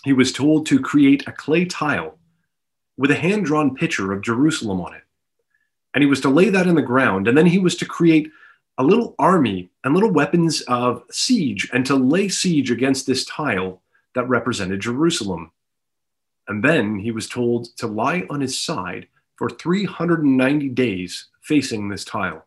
he 0.05 0.13
was 0.13 0.33
told 0.33 0.67
to 0.67 0.81
create 0.81 1.27
a 1.27 1.33
clay 1.33 1.65
tile 1.65 2.19
with 2.97 3.11
a 3.11 3.17
hand 3.17 3.47
drawn 3.47 3.75
picture 3.75 4.13
of 4.13 4.23
Jerusalem 4.23 4.81
on 4.81 4.95
it. 4.95 5.03
And 5.95 6.03
he 6.03 6.09
was 6.09 6.21
to 6.21 6.29
lay 6.29 6.51
that 6.51 6.67
in 6.67 6.75
the 6.75 6.83
ground, 6.83 7.27
and 7.27 7.37
then 7.37 7.47
he 7.47 7.59
was 7.59 7.77
to 7.77 7.87
create 7.87 8.31
a 8.79 8.85
little 8.85 9.15
army 9.19 9.71
and 9.85 9.95
little 9.95 10.11
weapons 10.11 10.63
of 10.63 11.03
siege 11.11 11.69
and 11.73 11.85
to 11.87 11.97
lay 11.97 12.29
siege 12.29 12.71
against 12.71 13.07
this 13.07 13.25
tile 13.25 13.83
that 14.15 14.29
represented 14.29 14.81
Jerusalem. 14.81 15.51
And 16.49 16.65
then 16.65 16.99
he 16.99 17.11
was 17.11 17.29
told 17.29 17.77
to 17.77 17.87
lie 17.87 18.27
on 18.31 18.41
his 18.41 18.59
side 18.59 19.07
for 19.40 19.49
390 19.49 20.68
days 20.68 21.28
facing 21.40 21.88
this 21.88 22.04
tile. 22.04 22.44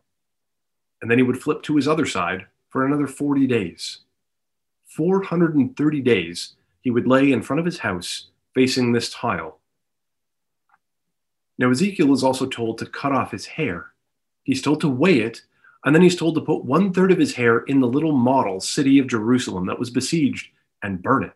And 1.02 1.10
then 1.10 1.18
he 1.18 1.24
would 1.24 1.42
flip 1.42 1.60
to 1.64 1.74
his 1.74 1.88
other 1.88 2.06
side 2.06 2.46
for 2.68 2.86
another 2.86 3.08
40 3.08 3.48
days. 3.48 3.98
430 4.86 6.00
days 6.02 6.54
he 6.82 6.92
would 6.92 7.08
lay 7.08 7.32
in 7.32 7.42
front 7.42 7.58
of 7.58 7.66
his 7.66 7.78
house 7.80 8.28
facing 8.54 8.92
this 8.92 9.12
tile. 9.12 9.58
Now, 11.58 11.72
Ezekiel 11.72 12.12
is 12.12 12.22
also 12.22 12.46
told 12.46 12.78
to 12.78 12.86
cut 12.86 13.10
off 13.10 13.32
his 13.32 13.46
hair. 13.46 13.86
He's 14.44 14.62
told 14.62 14.80
to 14.82 14.88
weigh 14.88 15.18
it, 15.18 15.42
and 15.84 15.96
then 15.96 16.02
he's 16.02 16.14
told 16.14 16.36
to 16.36 16.42
put 16.42 16.64
one 16.64 16.92
third 16.92 17.10
of 17.10 17.18
his 17.18 17.34
hair 17.34 17.58
in 17.62 17.80
the 17.80 17.88
little 17.88 18.12
model 18.12 18.60
city 18.60 19.00
of 19.00 19.08
Jerusalem 19.08 19.66
that 19.66 19.80
was 19.80 19.90
besieged 19.90 20.46
and 20.80 21.02
burn 21.02 21.24
it. 21.24 21.32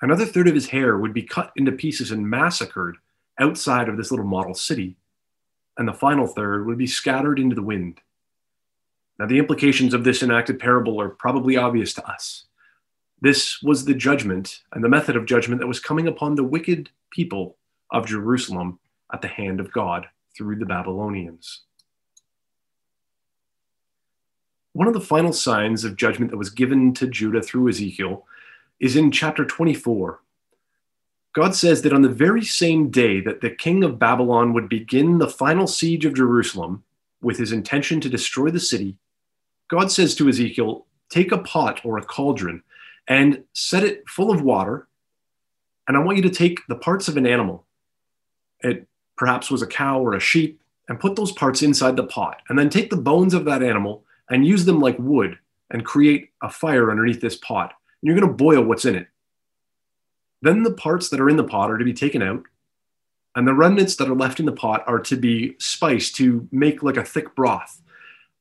Another 0.00 0.24
third 0.24 0.46
of 0.46 0.54
his 0.54 0.68
hair 0.68 0.98
would 0.98 1.12
be 1.12 1.24
cut 1.24 1.50
into 1.56 1.72
pieces 1.72 2.12
and 2.12 2.30
massacred 2.30 2.98
outside 3.38 3.88
of 3.88 3.96
this 3.96 4.10
little 4.10 4.26
model 4.26 4.54
city, 4.54 4.96
and 5.76 5.88
the 5.88 5.92
final 5.92 6.26
third 6.26 6.66
would 6.66 6.78
be 6.78 6.86
scattered 6.86 7.38
into 7.38 7.54
the 7.54 7.62
wind. 7.62 8.00
Now, 9.18 9.26
the 9.26 9.38
implications 9.38 9.94
of 9.94 10.04
this 10.04 10.22
enacted 10.22 10.58
parable 10.58 11.00
are 11.00 11.08
probably 11.08 11.56
obvious 11.56 11.94
to 11.94 12.10
us. 12.10 12.46
This 13.20 13.62
was 13.62 13.84
the 13.84 13.94
judgment 13.94 14.62
and 14.72 14.82
the 14.82 14.88
method 14.88 15.14
of 15.14 15.26
judgment 15.26 15.60
that 15.60 15.68
was 15.68 15.78
coming 15.78 16.08
upon 16.08 16.34
the 16.34 16.44
wicked 16.44 16.90
people 17.10 17.56
of 17.90 18.06
Jerusalem 18.06 18.80
at 19.12 19.22
the 19.22 19.28
hand 19.28 19.60
of 19.60 19.70
God 19.70 20.08
through 20.36 20.56
the 20.56 20.66
Babylonians. 20.66 21.60
One 24.72 24.88
of 24.88 24.94
the 24.94 25.00
final 25.00 25.32
signs 25.32 25.84
of 25.84 25.96
judgment 25.96 26.30
that 26.30 26.38
was 26.38 26.50
given 26.50 26.94
to 26.94 27.06
Judah 27.06 27.42
through 27.42 27.68
Ezekiel 27.68 28.26
is 28.80 28.96
in 28.96 29.12
chapter 29.12 29.44
24. 29.44 30.20
God 31.34 31.54
says 31.54 31.82
that 31.82 31.92
on 31.92 32.02
the 32.02 32.08
very 32.08 32.44
same 32.44 32.90
day 32.90 33.20
that 33.20 33.40
the 33.40 33.50
king 33.50 33.82
of 33.84 33.98
Babylon 33.98 34.52
would 34.52 34.68
begin 34.68 35.18
the 35.18 35.28
final 35.28 35.66
siege 35.66 36.04
of 36.04 36.14
Jerusalem 36.14 36.84
with 37.22 37.38
his 37.38 37.52
intention 37.52 38.00
to 38.02 38.08
destroy 38.08 38.50
the 38.50 38.60
city, 38.60 38.98
God 39.68 39.90
says 39.90 40.14
to 40.16 40.28
Ezekiel, 40.28 40.86
Take 41.08 41.32
a 41.32 41.38
pot 41.38 41.80
or 41.84 41.98
a 41.98 42.04
cauldron 42.04 42.62
and 43.08 43.44
set 43.52 43.84
it 43.84 44.08
full 44.08 44.30
of 44.30 44.42
water. 44.42 44.88
And 45.88 45.96
I 45.96 46.00
want 46.00 46.16
you 46.16 46.22
to 46.24 46.30
take 46.30 46.60
the 46.68 46.76
parts 46.76 47.08
of 47.08 47.16
an 47.16 47.26
animal. 47.26 47.66
It 48.60 48.86
perhaps 49.16 49.50
was 49.50 49.62
a 49.62 49.66
cow 49.66 50.00
or 50.00 50.14
a 50.14 50.20
sheep, 50.20 50.60
and 50.88 51.00
put 51.00 51.16
those 51.16 51.32
parts 51.32 51.62
inside 51.62 51.96
the 51.96 52.04
pot. 52.04 52.42
And 52.48 52.58
then 52.58 52.70
take 52.70 52.90
the 52.90 52.96
bones 52.96 53.34
of 53.34 53.44
that 53.46 53.62
animal 53.62 54.04
and 54.28 54.46
use 54.46 54.64
them 54.64 54.80
like 54.80 54.98
wood 54.98 55.38
and 55.70 55.84
create 55.84 56.30
a 56.42 56.50
fire 56.50 56.90
underneath 56.90 57.20
this 57.20 57.36
pot. 57.36 57.72
And 58.00 58.08
you're 58.08 58.18
going 58.18 58.28
to 58.28 58.34
boil 58.34 58.62
what's 58.62 58.84
in 58.84 58.94
it. 58.94 59.08
Then 60.42 60.64
the 60.64 60.72
parts 60.72 61.08
that 61.08 61.20
are 61.20 61.30
in 61.30 61.36
the 61.36 61.44
pot 61.44 61.70
are 61.70 61.78
to 61.78 61.84
be 61.84 61.94
taken 61.94 62.20
out, 62.20 62.42
and 63.34 63.48
the 63.48 63.54
remnants 63.54 63.96
that 63.96 64.08
are 64.08 64.14
left 64.14 64.40
in 64.40 64.46
the 64.46 64.52
pot 64.52 64.84
are 64.86 64.98
to 65.00 65.16
be 65.16 65.54
spiced 65.58 66.16
to 66.16 66.46
make 66.52 66.82
like 66.82 66.96
a 66.96 67.04
thick 67.04 67.34
broth. 67.34 67.80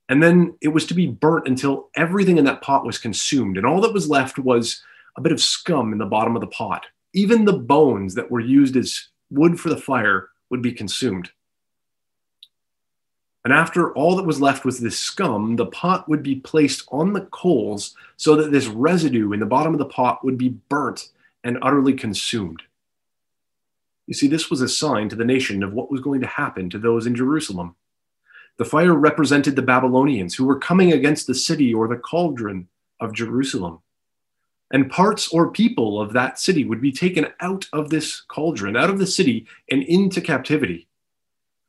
And 0.10 0.22
then 0.22 0.56
it 0.60 0.70
was 0.70 0.86
to 0.88 0.94
be 0.94 1.08
burnt 1.08 1.48
until 1.48 1.90
everything 1.96 2.38
in 2.38 2.44
that 2.46 2.62
pot 2.62 2.86
was 2.86 2.98
consumed. 2.98 3.56
And 3.56 3.66
all 3.66 3.80
that 3.82 3.94
was 3.94 4.10
left 4.10 4.38
was 4.38 4.84
a 5.16 5.22
bit 5.22 5.32
of 5.32 5.40
scum 5.40 5.94
in 5.94 6.00
the 6.00 6.06
bottom 6.06 6.36
of 6.36 6.42
the 6.42 6.48
pot. 6.48 6.88
Even 7.14 7.46
the 7.46 7.54
bones 7.54 8.16
that 8.16 8.30
were 8.30 8.42
used 8.42 8.76
as 8.76 9.08
wood 9.30 9.58
for 9.60 9.70
the 9.70 9.78
fire 9.78 10.30
would 10.50 10.62
be 10.62 10.74
consumed. 10.74 11.32
And 13.46 13.54
after 13.54 13.94
all 13.94 14.16
that 14.18 14.26
was 14.26 14.42
left 14.42 14.66
was 14.66 14.80
this 14.80 15.00
scum, 15.00 15.56
the 15.56 15.66
pot 15.66 16.10
would 16.10 16.22
be 16.22 16.36
placed 16.36 16.86
on 16.92 17.14
the 17.14 17.22
coals 17.22 17.96
so 18.18 18.36
that 18.36 18.52
this 18.52 18.68
residue 18.68 19.32
in 19.32 19.40
the 19.40 19.46
bottom 19.46 19.74
of 19.74 19.80
the 19.80 19.86
pot 19.86 20.24
would 20.26 20.38
be 20.38 20.50
burnt 20.50 21.10
and 21.44 21.58
utterly 21.62 21.94
consumed. 21.94 22.64
You 24.08 24.14
see, 24.14 24.28
this 24.28 24.50
was 24.50 24.62
a 24.62 24.70
sign 24.70 25.10
to 25.10 25.16
the 25.16 25.26
nation 25.26 25.64
of 25.64 25.74
what 25.74 25.92
was 25.92 26.02
going 26.02 26.22
to 26.22 26.28
happen 26.28 26.70
to 26.70 26.78
those 26.78 27.06
in 27.06 27.16
Jerusalem. 27.16 27.76
The 28.58 28.66
fire 28.66 28.94
represented 28.94 29.56
the 29.56 29.62
Babylonians 29.62 30.36
who 30.36 30.46
were 30.46 30.60
coming 30.60 30.92
against 30.92 31.28
the 31.28 31.36
city 31.36 31.74
or 31.74 31.88
the 31.88 31.96
cauldron 31.96 32.68
of 33.00 33.14
Jerusalem. 33.14 33.80
And 34.72 34.90
parts 34.90 35.28
or 35.30 35.52
people 35.52 36.00
of 36.00 36.14
that 36.14 36.40
city 36.40 36.64
would 36.64 36.82
be 36.82 36.92
taken 36.92 37.28
out 37.40 37.68
of 37.74 37.90
this 37.90 38.22
cauldron, 38.22 38.78
out 38.78 38.90
of 38.90 39.00
the 39.00 39.08
city, 39.08 39.48
and 39.70 39.84
into 39.84 40.22
captivity. 40.22 40.88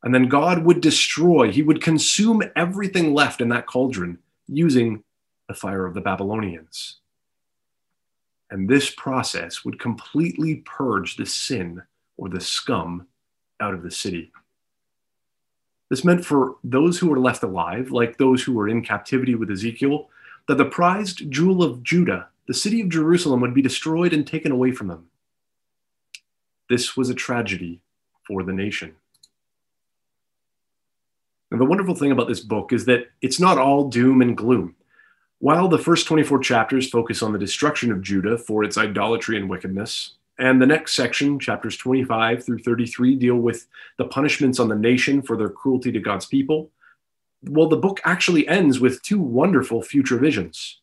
And 0.02 0.14
then 0.14 0.28
God 0.28 0.64
would 0.64 0.80
destroy, 0.80 1.50
he 1.50 1.62
would 1.62 1.82
consume 1.82 2.42
everything 2.56 3.14
left 3.14 3.40
in 3.40 3.48
that 3.50 3.66
cauldron 3.66 4.18
using 4.46 5.04
the 5.48 5.54
fire 5.54 5.86
of 5.86 5.94
the 5.94 6.00
Babylonians. 6.00 6.98
And 8.52 8.68
this 8.68 8.90
process 8.90 9.64
would 9.64 9.80
completely 9.80 10.56
purge 10.56 11.16
the 11.16 11.24
sin 11.24 11.82
or 12.18 12.28
the 12.28 12.42
scum 12.42 13.06
out 13.58 13.72
of 13.72 13.82
the 13.82 13.90
city. 13.90 14.30
This 15.88 16.04
meant 16.04 16.22
for 16.22 16.56
those 16.62 16.98
who 16.98 17.08
were 17.08 17.18
left 17.18 17.42
alive, 17.42 17.92
like 17.92 18.18
those 18.18 18.42
who 18.42 18.52
were 18.52 18.68
in 18.68 18.84
captivity 18.84 19.34
with 19.34 19.50
Ezekiel, 19.50 20.10
that 20.48 20.58
the 20.58 20.66
prized 20.66 21.30
jewel 21.30 21.62
of 21.62 21.82
Judah, 21.82 22.28
the 22.46 22.52
city 22.52 22.82
of 22.82 22.90
Jerusalem, 22.90 23.40
would 23.40 23.54
be 23.54 23.62
destroyed 23.62 24.12
and 24.12 24.26
taken 24.26 24.52
away 24.52 24.70
from 24.70 24.88
them. 24.88 25.08
This 26.68 26.94
was 26.94 27.08
a 27.08 27.14
tragedy 27.14 27.80
for 28.26 28.42
the 28.42 28.52
nation. 28.52 28.96
And 31.50 31.58
the 31.58 31.64
wonderful 31.64 31.94
thing 31.94 32.12
about 32.12 32.28
this 32.28 32.40
book 32.40 32.70
is 32.70 32.84
that 32.84 33.10
it's 33.22 33.40
not 33.40 33.56
all 33.56 33.88
doom 33.88 34.20
and 34.20 34.36
gloom. 34.36 34.76
While 35.42 35.66
the 35.66 35.76
first 35.76 36.06
24 36.06 36.38
chapters 36.38 36.88
focus 36.88 37.20
on 37.20 37.32
the 37.32 37.38
destruction 37.38 37.90
of 37.90 38.00
Judah 38.00 38.38
for 38.38 38.62
its 38.62 38.78
idolatry 38.78 39.36
and 39.36 39.50
wickedness, 39.50 40.12
and 40.38 40.62
the 40.62 40.66
next 40.66 40.94
section, 40.94 41.40
chapters 41.40 41.76
25 41.76 42.44
through 42.44 42.60
33, 42.60 43.16
deal 43.16 43.34
with 43.34 43.66
the 43.98 44.04
punishments 44.04 44.60
on 44.60 44.68
the 44.68 44.76
nation 44.76 45.20
for 45.20 45.36
their 45.36 45.48
cruelty 45.48 45.90
to 45.90 45.98
God's 45.98 46.26
people. 46.26 46.70
Well, 47.42 47.68
the 47.68 47.76
book 47.76 48.00
actually 48.04 48.46
ends 48.46 48.78
with 48.78 49.02
two 49.02 49.20
wonderful 49.20 49.82
future 49.82 50.16
visions. 50.16 50.78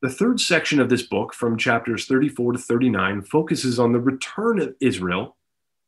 The 0.00 0.10
third 0.10 0.40
section 0.40 0.80
of 0.80 0.88
this 0.88 1.04
book, 1.04 1.32
from 1.32 1.56
chapters 1.56 2.06
34 2.06 2.54
to 2.54 2.58
39, 2.58 3.22
focuses 3.22 3.78
on 3.78 3.92
the 3.92 4.00
return 4.00 4.58
of 4.58 4.74
Israel 4.80 5.36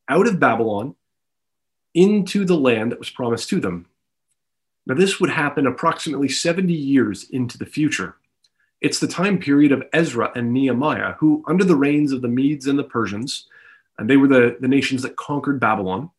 out 0.08 0.28
of 0.28 0.38
Babylon 0.38 0.94
into 1.92 2.44
the 2.44 2.56
land 2.56 2.92
that 2.92 3.00
was 3.00 3.10
promised 3.10 3.48
to 3.48 3.58
them. 3.58 3.88
Now, 4.86 4.94
this 4.94 5.18
would 5.18 5.30
happen 5.30 5.66
approximately 5.66 6.28
70 6.28 6.72
years 6.72 7.28
into 7.30 7.56
the 7.56 7.66
future. 7.66 8.16
It's 8.80 9.00
the 9.00 9.08
time 9.08 9.38
period 9.38 9.72
of 9.72 9.82
Ezra 9.92 10.30
and 10.34 10.52
Nehemiah, 10.52 11.14
who, 11.18 11.42
under 11.46 11.64
the 11.64 11.76
reigns 11.76 12.12
of 12.12 12.20
the 12.20 12.28
Medes 12.28 12.66
and 12.66 12.78
the 12.78 12.84
Persians, 12.84 13.48
and 13.98 14.10
they 14.10 14.16
were 14.16 14.28
the, 14.28 14.56
the 14.60 14.68
nations 14.68 15.02
that 15.02 15.16
conquered 15.16 15.58
Babylon, 15.58 16.10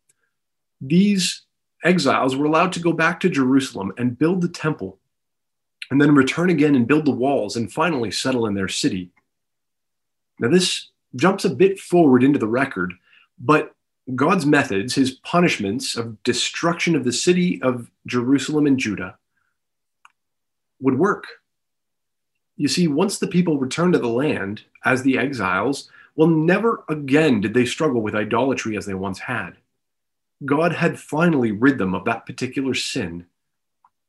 these 0.81 1.43
exiles 1.84 2.36
were 2.36 2.45
allowed 2.45 2.74
to 2.74 2.79
go 2.79 2.91
back 2.91 3.19
to 3.19 3.29
Jerusalem 3.29 3.93
and 3.98 4.17
build 4.17 4.41
the 4.41 4.50
temple, 4.50 4.98
and 5.91 6.01
then 6.01 6.15
return 6.15 6.50
again 6.50 6.74
and 6.74 6.88
build 6.88 7.05
the 7.05 7.12
walls, 7.12 7.55
and 7.55 7.72
finally 7.72 8.10
settle 8.10 8.48
in 8.48 8.55
their 8.55 8.67
city. 8.67 9.12
Now, 10.39 10.50
this 10.50 10.89
jumps 11.15 11.45
a 11.45 11.53
bit 11.53 11.79
forward 11.79 12.24
into 12.24 12.39
the 12.39 12.48
record, 12.48 12.95
but 13.38 13.75
God's 14.14 14.46
methods, 14.46 14.94
his 14.94 15.12
punishments 15.12 15.96
of 15.96 16.22
destruction 16.24 16.96
of 16.96 17.04
the 17.04 17.12
city 17.12 17.62
of 17.62 17.90
Jerusalem 18.06 18.68
and 18.68 18.78
Judah, 18.78 19.18
would 20.80 21.00
work 21.00 21.28
you 22.58 22.68
see, 22.68 22.88
once 22.88 23.18
the 23.18 23.28
people 23.28 23.58
returned 23.58 23.94
to 23.94 24.00
the 24.00 24.08
land 24.08 24.64
as 24.86 25.04
the 25.04 25.18
exiles, 25.18 25.90
well, 26.16 26.30
never 26.30 26.86
again 26.88 27.42
did 27.42 27.54
they 27.54 27.66
struggle 27.66 28.02
with 28.02 28.16
idolatry 28.16 28.78
as 28.78 28.86
they 28.86 28.94
once 28.94 29.20
had. 29.20 29.58
God 30.46 30.74
had 30.74 31.00
finally 31.00 31.52
rid 31.52 31.78
them 31.78 31.94
of 31.94 32.06
that 32.06 32.26
particular 32.26 32.74
sin, 32.74 33.26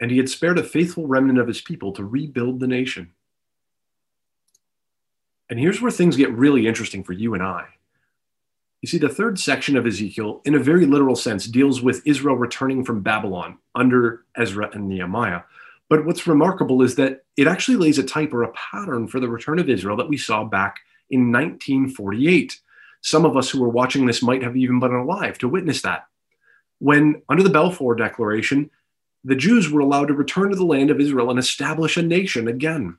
and 0.00 0.10
he 0.10 0.16
had 0.18 0.28
spared 0.28 0.58
a 0.58 0.64
faithful 0.64 1.06
remnant 1.06 1.38
of 1.38 1.48
his 1.48 1.60
people 1.60 1.92
to 1.92 2.04
rebuild 2.04 2.60
the 2.60 2.66
nation. 2.66 3.12
And 5.48 5.58
here's 5.58 5.80
where 5.80 5.92
things 5.92 6.16
get 6.16 6.32
really 6.32 6.66
interesting 6.66 7.02
for 7.02 7.12
you 7.12 7.34
and 7.34 7.42
I. 7.42 7.66
You 8.86 8.90
see, 8.90 8.98
the 8.98 9.08
third 9.08 9.36
section 9.40 9.76
of 9.76 9.84
Ezekiel, 9.84 10.42
in 10.44 10.54
a 10.54 10.60
very 10.60 10.86
literal 10.86 11.16
sense, 11.16 11.46
deals 11.46 11.82
with 11.82 12.06
Israel 12.06 12.36
returning 12.36 12.84
from 12.84 13.02
Babylon 13.02 13.58
under 13.74 14.22
Ezra 14.36 14.70
and 14.72 14.88
Nehemiah. 14.88 15.40
But 15.88 16.06
what's 16.06 16.28
remarkable 16.28 16.82
is 16.82 16.94
that 16.94 17.24
it 17.36 17.48
actually 17.48 17.78
lays 17.78 17.98
a 17.98 18.04
type 18.04 18.32
or 18.32 18.44
a 18.44 18.52
pattern 18.52 19.08
for 19.08 19.18
the 19.18 19.28
return 19.28 19.58
of 19.58 19.68
Israel 19.68 19.96
that 19.96 20.08
we 20.08 20.16
saw 20.16 20.44
back 20.44 20.78
in 21.10 21.32
1948. 21.32 22.60
Some 23.00 23.24
of 23.24 23.36
us 23.36 23.50
who 23.50 23.60
were 23.60 23.68
watching 23.68 24.06
this 24.06 24.22
might 24.22 24.44
have 24.44 24.56
even 24.56 24.78
been 24.78 24.94
alive 24.94 25.36
to 25.38 25.48
witness 25.48 25.82
that. 25.82 26.06
When, 26.78 27.22
under 27.28 27.42
the 27.42 27.50
Balfour 27.50 27.96
Declaration, 27.96 28.70
the 29.24 29.34
Jews 29.34 29.68
were 29.68 29.80
allowed 29.80 30.06
to 30.06 30.14
return 30.14 30.50
to 30.50 30.56
the 30.56 30.64
land 30.64 30.92
of 30.92 31.00
Israel 31.00 31.30
and 31.30 31.40
establish 31.40 31.96
a 31.96 32.02
nation 32.02 32.46
again. 32.46 32.98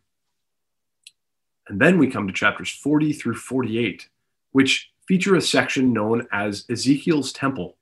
And 1.69 1.79
then 1.79 1.97
we 1.97 2.11
come 2.11 2.27
to 2.27 2.33
chapters 2.33 2.71
40 2.71 3.13
through 3.13 3.35
48, 3.35 4.09
which 4.51 4.91
feature 5.07 5.35
a 5.35 5.41
section 5.41 5.93
known 5.93 6.27
as 6.31 6.65
Ezekiel's 6.69 7.31
Temple. 7.31 7.77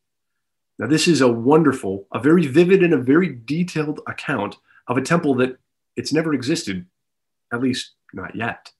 Now, 0.77 0.87
this 0.87 1.07
is 1.07 1.21
a 1.21 1.31
wonderful, 1.31 2.05
a 2.13 2.19
very 2.19 2.47
vivid, 2.47 2.83
and 2.83 2.93
a 2.93 2.97
very 2.97 3.33
detailed 3.33 4.01
account 4.07 4.57
of 4.87 4.97
a 4.97 5.01
temple 5.01 5.35
that 5.35 5.57
it's 5.95 6.13
never 6.13 6.33
existed, 6.33 6.85
at 7.51 7.61
least 7.61 7.91
not 8.13 8.35
yet. 8.35 8.71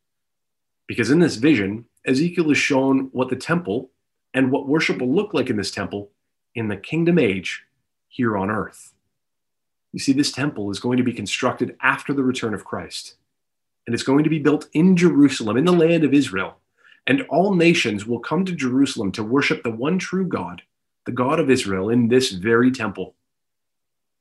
Because 0.87 1.09
in 1.09 1.19
this 1.19 1.37
vision, 1.37 1.85
Ezekiel 2.05 2.51
is 2.51 2.57
shown 2.57 3.09
what 3.11 3.29
the 3.29 3.35
temple 3.35 3.91
and 4.33 4.51
what 4.51 4.67
worship 4.67 4.99
will 4.99 5.13
look 5.13 5.33
like 5.33 5.49
in 5.49 5.57
this 5.57 5.71
temple 5.71 6.11
in 6.53 6.67
the 6.67 6.77
kingdom 6.77 7.17
age 7.17 7.63
here 8.07 8.37
on 8.37 8.51
earth. 8.51 8.93
You 9.93 9.99
see, 9.99 10.11
this 10.11 10.31
temple 10.31 10.69
is 10.69 10.79
going 10.79 10.97
to 10.97 11.03
be 11.03 11.13
constructed 11.13 11.75
after 11.81 12.13
the 12.13 12.23
return 12.23 12.53
of 12.53 12.65
Christ 12.65 13.15
and 13.85 13.93
it's 13.93 14.03
going 14.03 14.23
to 14.23 14.29
be 14.29 14.39
built 14.39 14.67
in 14.73 14.95
Jerusalem, 14.95 15.57
in 15.57 15.65
the 15.65 15.71
land 15.71 16.03
of 16.03 16.13
Israel. 16.13 16.57
And 17.07 17.21
all 17.29 17.53
nations 17.53 18.05
will 18.05 18.19
come 18.19 18.45
to 18.45 18.51
Jerusalem 18.51 19.11
to 19.13 19.23
worship 19.23 19.63
the 19.63 19.71
one 19.71 19.99
true 19.99 20.27
God, 20.27 20.63
the 21.05 21.11
God 21.11 21.39
of 21.39 21.49
Israel, 21.49 21.89
in 21.89 22.07
this 22.07 22.31
very 22.31 22.71
temple. 22.71 23.15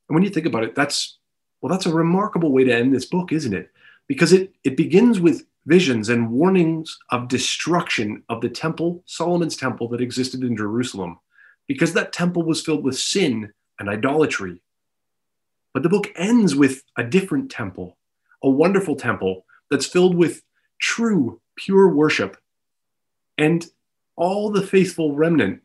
And 0.09 0.15
when 0.15 0.23
you 0.23 0.31
think 0.31 0.47
about 0.47 0.65
it, 0.65 0.75
that's 0.75 1.19
well, 1.61 1.71
that's 1.71 1.87
a 1.87 1.95
remarkable 1.95 2.53
way 2.53 2.65
to 2.65 2.75
end 2.75 2.95
this 2.95 3.07
book, 3.07 3.33
isn't 3.33 3.55
it? 3.55 3.71
Because 4.07 4.35
it, 4.35 4.53
it 4.65 4.77
begins 4.77 5.19
with 5.19 5.47
visions 5.65 6.11
and 6.11 6.31
warnings 6.31 6.99
of 7.09 7.29
destruction 7.29 8.23
of 8.29 8.43
the 8.43 8.51
temple, 8.51 9.03
Solomon's 9.07 9.57
temple 9.57 9.89
that 9.89 10.03
existed 10.03 10.43
in 10.43 10.59
Jerusalem, 10.59 11.19
because 11.67 11.95
that 11.95 12.13
temple 12.13 12.43
was 12.43 12.61
filled 12.61 12.85
with 12.85 12.99
sin 12.99 13.55
and 13.79 13.89
idolatry. 13.89 14.61
But 15.73 15.83
the 15.83 15.89
book 15.89 16.13
ends 16.17 16.55
with 16.55 16.83
a 16.99 17.03
different 17.03 17.51
temple, 17.51 17.97
a 18.43 18.51
wonderful 18.51 18.95
temple 18.95 19.47
that's 19.71 19.87
filled 19.87 20.15
with 20.15 20.43
true, 20.79 21.41
pure 21.57 21.89
worship. 21.89 22.37
And 23.39 23.67
all 24.17 24.51
the 24.51 24.63
faithful 24.63 25.15
remnant 25.15 25.63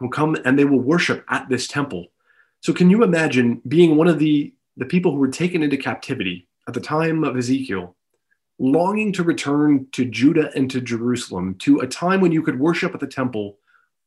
will 0.00 0.08
come 0.08 0.36
and 0.44 0.58
they 0.58 0.64
will 0.64 0.80
worship 0.80 1.24
at 1.28 1.48
this 1.48 1.66
temple. 1.68 2.08
So, 2.60 2.72
can 2.72 2.90
you 2.90 3.02
imagine 3.02 3.60
being 3.68 3.96
one 3.96 4.08
of 4.08 4.18
the, 4.18 4.52
the 4.76 4.86
people 4.86 5.12
who 5.12 5.18
were 5.18 5.28
taken 5.28 5.62
into 5.62 5.76
captivity 5.76 6.48
at 6.66 6.74
the 6.74 6.80
time 6.80 7.22
of 7.22 7.36
Ezekiel, 7.36 7.94
longing 8.58 9.12
to 9.12 9.22
return 9.22 9.86
to 9.92 10.04
Judah 10.04 10.50
and 10.56 10.70
to 10.70 10.80
Jerusalem, 10.80 11.54
to 11.60 11.80
a 11.80 11.86
time 11.86 12.20
when 12.20 12.32
you 12.32 12.42
could 12.42 12.58
worship 12.58 12.94
at 12.94 13.00
the 13.00 13.06
temple? 13.06 13.58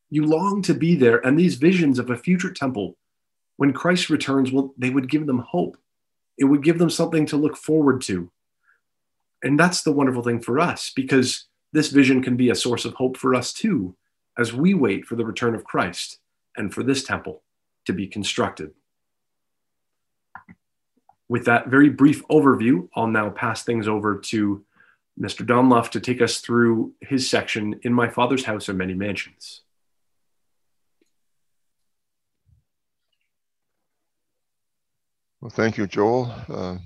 You 0.09 0.25
long 0.25 0.63
to 0.63 0.73
be 0.73 0.95
there, 0.95 1.25
and 1.25 1.37
these 1.37 1.55
visions 1.55 1.99
of 1.99 2.09
a 2.09 2.17
future 2.17 2.51
temple, 2.51 2.97
when 3.57 3.73
Christ 3.73 4.09
returns, 4.09 4.51
will 4.51 4.73
they 4.77 4.89
would 4.89 5.09
give 5.09 5.27
them 5.27 5.39
hope. 5.39 5.77
It 6.37 6.45
would 6.45 6.63
give 6.63 6.79
them 6.79 6.89
something 6.89 7.25
to 7.27 7.37
look 7.37 7.55
forward 7.55 8.01
to. 8.03 8.31
And 9.43 9.59
that's 9.59 9.83
the 9.83 9.91
wonderful 9.91 10.23
thing 10.23 10.41
for 10.41 10.59
us 10.59 10.91
because 10.95 11.45
this 11.71 11.89
vision 11.89 12.21
can 12.23 12.35
be 12.35 12.49
a 12.49 12.55
source 12.55 12.85
of 12.85 12.93
hope 12.95 13.17
for 13.17 13.35
us 13.35 13.53
too 13.53 13.95
as 14.37 14.53
we 14.53 14.73
wait 14.73 15.05
for 15.05 15.15
the 15.15 15.25
return 15.25 15.55
of 15.55 15.63
Christ 15.63 16.19
and 16.55 16.73
for 16.73 16.83
this 16.83 17.03
temple 17.03 17.43
to 17.85 17.93
be 17.93 18.07
constructed. 18.07 18.71
With 21.27 21.45
that 21.45 21.67
very 21.67 21.89
brief 21.89 22.27
overview, 22.27 22.89
I'll 22.95 23.07
now 23.07 23.29
pass 23.29 23.63
things 23.63 23.87
over 23.87 24.17
to 24.17 24.65
Mr. 25.19 25.45
Donloff 25.45 25.89
to 25.91 25.99
take 25.99 26.21
us 26.21 26.37
through 26.37 26.93
his 27.01 27.29
section 27.29 27.79
in 27.83 27.93
My 27.93 28.07
Father's 28.07 28.45
House 28.45 28.69
are 28.69 28.73
Many 28.73 28.93
Mansions. 28.93 29.61
Well, 35.41 35.49
thank 35.49 35.77
you, 35.77 35.87
Joel. 35.87 36.33
Uh, 36.49 36.77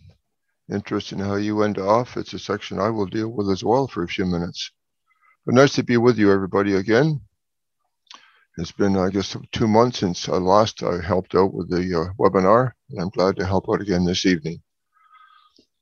interesting 0.71 1.19
how 1.19 1.35
you 1.35 1.55
went 1.55 1.77
off. 1.77 2.17
It's 2.17 2.33
a 2.33 2.39
section 2.39 2.79
I 2.79 2.89
will 2.89 3.05
deal 3.05 3.29
with 3.29 3.49
as 3.49 3.63
well 3.63 3.87
for 3.87 4.03
a 4.03 4.07
few 4.07 4.25
minutes. 4.25 4.71
But 5.45 5.55
nice 5.55 5.73
to 5.75 5.83
be 5.83 5.97
with 5.97 6.17
you, 6.17 6.31
everybody, 6.31 6.75
again. 6.75 7.21
It's 8.57 8.71
been, 8.71 8.95
I 8.97 9.09
guess, 9.09 9.35
two 9.51 9.67
months 9.67 9.99
since 9.99 10.29
I 10.29 10.33
last 10.37 10.83
I 10.83 11.01
helped 11.01 11.35
out 11.35 11.53
with 11.53 11.69
the 11.69 11.79
uh, 11.79 12.13
webinar, 12.19 12.73
and 12.89 13.01
I'm 13.01 13.09
glad 13.09 13.35
to 13.37 13.45
help 13.45 13.65
out 13.67 13.81
again 13.81 14.05
this 14.05 14.25
evening. 14.25 14.61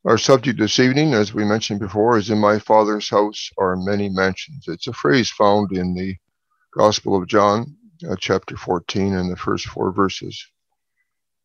Our 0.05 0.17
subject 0.17 0.57
this 0.57 0.79
evening, 0.79 1.13
as 1.13 1.33
we 1.33 1.45
mentioned 1.45 1.79
before, 1.79 2.17
is 2.17 2.31
In 2.31 2.39
My 2.39 2.57
Father's 2.57 3.09
house 3.09 3.51
are 3.59 3.75
many 3.75 4.09
mansions. 4.09 4.65
It's 4.67 4.87
a 4.87 4.93
phrase 4.93 5.29
found 5.29 5.73
in 5.73 5.93
the 5.93 6.15
Gospel 6.75 7.15
of 7.15 7.27
John, 7.27 7.75
uh, 8.09 8.15
chapter 8.17 8.57
14, 8.57 9.13
and 9.13 9.29
the 9.29 9.35
first 9.35 9.67
four 9.67 9.91
verses. 9.91 10.43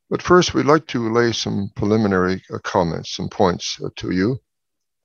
But 0.08 0.22
first, 0.22 0.54
we'd 0.54 0.66
like 0.66 0.86
to 0.88 1.12
lay 1.12 1.32
some 1.32 1.70
preliminary 1.74 2.42
uh, 2.52 2.58
comments, 2.58 3.14
some 3.16 3.28
points 3.28 3.78
uh, 3.84 3.88
to 3.96 4.12
you. 4.12 4.38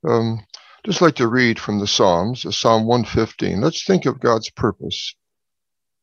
Um, 0.08 0.46
just 0.86 1.02
like 1.02 1.16
to 1.16 1.28
read 1.28 1.60
from 1.60 1.80
the 1.80 1.88
Psalms, 1.88 2.46
uh, 2.46 2.52
Psalm 2.52 2.86
115. 2.86 3.62
Let's 3.62 3.84
think 3.84 4.06
of 4.06 4.20
God's 4.20 4.50
purpose 4.52 5.16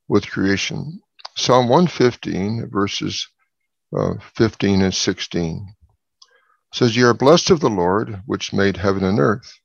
with 0.08 0.30
creation. 0.30 1.00
Psalm 1.36 1.68
115, 1.68 2.68
verses 2.70 3.28
uh, 3.96 4.14
15 4.34 4.82
and 4.82 4.94
16 4.94 5.74
says, 6.72 6.96
Ye 6.96 7.02
are 7.04 7.14
blessed 7.14 7.50
of 7.50 7.60
the 7.60 7.70
Lord, 7.70 8.22
which 8.26 8.52
made 8.52 8.76
heaven 8.76 9.04
and 9.04 9.18
earth. 9.18 9.58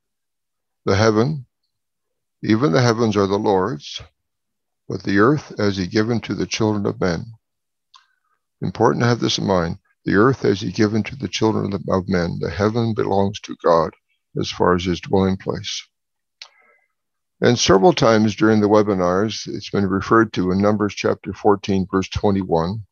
The 0.85 0.95
heaven, 0.95 1.45
even 2.43 2.71
the 2.71 2.81
heavens 2.81 3.17
are 3.17 3.27
the 3.27 3.39
Lord's, 3.39 4.01
but 4.87 5.03
the 5.03 5.19
earth 5.19 5.53
as 5.59 5.77
he 5.77 5.87
given 5.87 6.21
to 6.21 6.35
the 6.35 6.45
children 6.45 6.85
of 6.85 6.99
men. 6.99 7.25
Important 8.63 9.03
to 9.03 9.07
have 9.07 9.19
this 9.19 9.37
in 9.37 9.45
mind. 9.45 9.77
The 10.05 10.15
earth 10.15 10.41
has 10.43 10.61
he 10.61 10.71
given 10.71 11.03
to 11.03 11.15
the 11.15 11.27
children 11.27 11.73
of 11.73 12.09
men. 12.09 12.39
The 12.39 12.49
heaven 12.49 12.93
belongs 12.93 13.39
to 13.41 13.55
God 13.63 13.93
as 14.39 14.49
far 14.49 14.73
as 14.73 14.85
his 14.85 15.01
dwelling 15.01 15.37
place. 15.37 15.85
And 17.41 17.59
several 17.59 17.91
times 17.91 18.35
during 18.35 18.61
the 18.61 18.69
webinars, 18.69 19.47
it's 19.47 19.69
been 19.69 19.85
referred 19.85 20.31
to 20.33 20.51
in 20.51 20.61
Numbers 20.61 20.95
chapter 20.95 21.33
14, 21.33 21.87
verse 21.91 22.07
21, 22.09 22.85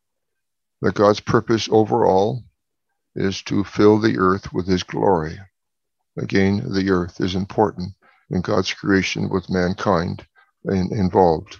that 0.81 0.93
God's 0.95 1.21
purpose 1.21 1.69
overall 1.71 2.43
is 3.15 3.41
to 3.43 3.63
fill 3.63 3.97
the 3.97 4.17
earth 4.17 4.51
with 4.51 4.67
his 4.67 4.83
glory. 4.83 5.39
Again, 6.17 6.73
the 6.73 6.89
earth 6.89 7.21
is 7.21 7.33
important 7.33 7.93
in 8.29 8.41
God's 8.41 8.73
creation 8.73 9.29
with 9.29 9.49
mankind 9.49 10.27
involved. 10.65 11.57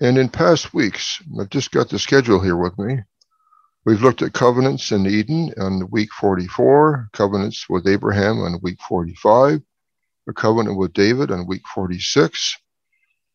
And 0.00 0.18
in 0.18 0.28
past 0.28 0.74
weeks, 0.74 1.22
I've 1.40 1.48
just 1.48 1.70
got 1.70 1.88
the 1.88 1.98
schedule 1.98 2.40
here 2.42 2.56
with 2.56 2.78
me. 2.78 2.98
We've 3.86 4.02
looked 4.02 4.20
at 4.20 4.34
covenants 4.34 4.92
in 4.92 5.06
Eden 5.06 5.54
on 5.58 5.88
week 5.90 6.12
44, 6.12 7.08
covenants 7.12 7.68
with 7.68 7.86
Abraham 7.86 8.40
on 8.40 8.60
week 8.62 8.78
45, 8.86 9.62
a 10.28 10.32
covenant 10.34 10.76
with 10.76 10.92
David 10.92 11.30
on 11.30 11.46
week 11.46 11.62
46. 11.74 12.56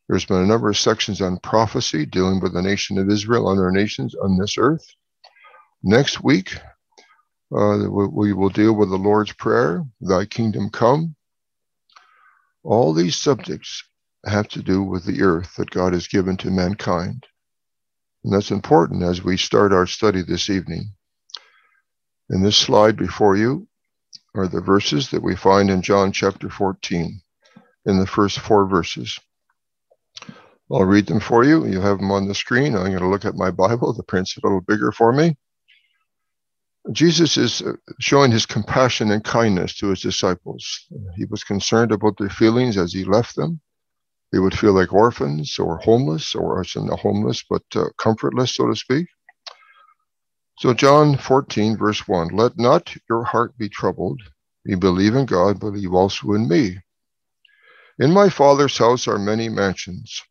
There's 0.07 0.25
been 0.25 0.41
a 0.41 0.45
number 0.45 0.69
of 0.69 0.77
sections 0.77 1.21
on 1.21 1.39
prophecy 1.39 2.05
dealing 2.05 2.41
with 2.41 2.53
the 2.53 2.61
nation 2.61 2.97
of 2.97 3.09
Israel, 3.09 3.49
and 3.49 3.59
other 3.59 3.71
nations 3.71 4.13
on 4.13 4.37
this 4.37 4.57
earth. 4.57 4.85
Next 5.83 6.21
week, 6.21 6.55
uh, 7.55 7.87
we 7.89 8.33
will 8.33 8.49
deal 8.49 8.73
with 8.73 8.89
the 8.89 8.97
Lord's 8.97 9.33
Prayer, 9.33 9.83
Thy 10.01 10.25
kingdom 10.25 10.69
come. 10.69 11.15
All 12.63 12.93
these 12.93 13.15
subjects 13.15 13.83
have 14.25 14.47
to 14.49 14.61
do 14.61 14.83
with 14.83 15.05
the 15.05 15.21
earth 15.21 15.55
that 15.55 15.71
God 15.71 15.93
has 15.93 16.07
given 16.07 16.37
to 16.37 16.51
mankind. 16.51 17.25
And 18.23 18.33
that's 18.33 18.51
important 18.51 19.03
as 19.03 19.23
we 19.23 19.37
start 19.37 19.73
our 19.73 19.87
study 19.87 20.21
this 20.21 20.49
evening. 20.49 20.93
In 22.29 22.43
this 22.43 22.57
slide 22.57 22.97
before 22.97 23.35
you 23.35 23.67
are 24.35 24.47
the 24.47 24.61
verses 24.61 25.09
that 25.09 25.23
we 25.23 25.35
find 25.35 25.69
in 25.69 25.81
John 25.81 26.11
chapter 26.11 26.49
14, 26.49 27.21
in 27.85 27.99
the 27.99 28.07
first 28.07 28.39
four 28.39 28.67
verses. 28.67 29.19
I'll 30.71 30.85
read 30.85 31.07
them 31.07 31.19
for 31.19 31.43
you. 31.43 31.65
You 31.65 31.81
have 31.81 31.97
them 31.97 32.11
on 32.11 32.27
the 32.27 32.35
screen. 32.35 32.75
I'm 32.75 32.85
going 32.85 32.99
to 32.99 33.07
look 33.07 33.25
at 33.25 33.35
my 33.35 33.51
Bible. 33.51 33.91
The 33.91 34.03
print's 34.03 34.37
a 34.37 34.41
little 34.43 34.61
bigger 34.61 34.91
for 34.91 35.11
me. 35.11 35.35
Jesus 36.91 37.37
is 37.37 37.61
uh, 37.61 37.73
showing 37.99 38.31
his 38.31 38.45
compassion 38.45 39.11
and 39.11 39.23
kindness 39.23 39.75
to 39.77 39.89
his 39.89 40.01
disciples. 40.01 40.87
He 41.15 41.25
was 41.25 41.43
concerned 41.43 41.91
about 41.91 42.17
their 42.17 42.29
feelings 42.29 42.77
as 42.77 42.93
he 42.93 43.03
left 43.03 43.35
them. 43.35 43.59
They 44.31 44.39
would 44.39 44.57
feel 44.57 44.73
like 44.73 44.93
orphans 44.93 45.59
or 45.59 45.77
homeless, 45.77 46.35
or 46.35 46.61
as 46.61 46.75
in 46.75 46.87
the 46.87 46.95
homeless, 46.95 47.43
but 47.49 47.63
uh, 47.75 47.85
comfortless, 47.97 48.55
so 48.55 48.67
to 48.67 48.75
speak. 48.75 49.07
So, 50.59 50.73
John 50.73 51.17
14, 51.17 51.77
verse 51.77 52.07
1 52.07 52.29
Let 52.29 52.57
not 52.57 52.95
your 53.09 53.23
heart 53.23 53.57
be 53.57 53.67
troubled. 53.67 54.21
You 54.63 54.77
believe 54.77 55.15
in 55.15 55.25
God, 55.25 55.59
believe 55.59 55.93
also 55.93 56.33
in 56.33 56.47
me. 56.47 56.79
In 57.99 58.11
my 58.13 58.29
Father's 58.29 58.77
house 58.77 59.07
are 59.07 59.19
many 59.19 59.49
mansions. 59.49 60.21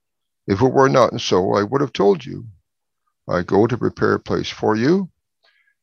If 0.46 0.62
it 0.62 0.72
were 0.72 0.88
not 0.88 1.20
so, 1.20 1.54
I 1.54 1.62
would 1.62 1.80
have 1.80 1.92
told 1.92 2.24
you. 2.24 2.46
I 3.28 3.42
go 3.42 3.66
to 3.66 3.76
prepare 3.76 4.14
a 4.14 4.20
place 4.20 4.48
for 4.48 4.76
you. 4.76 5.10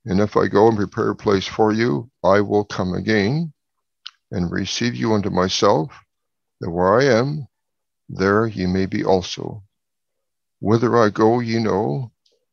And 0.06 0.20
if 0.20 0.38
I 0.38 0.48
go 0.48 0.68
and 0.68 0.78
prepare 0.78 1.12
a 1.12 1.16
place 1.16 1.48
for 1.48 1.72
you, 1.72 2.10
I 2.24 2.42
will 2.42 2.66
come 2.66 2.94
again 2.94 3.54
and 4.32 4.52
receive 4.52 4.96
you 4.96 5.14
unto 5.14 5.30
myself, 5.30 5.94
that 6.62 6.72
where 6.72 7.00
I 7.00 7.06
am, 7.06 7.48
there 8.10 8.48
ye 8.48 8.68
may 8.68 8.86
be 8.88 9.04
also. 9.04 9.64
Whither 10.60 10.98
I 10.98 11.10
go, 11.10 11.40
ye 11.40 11.60
know, 11.60 12.12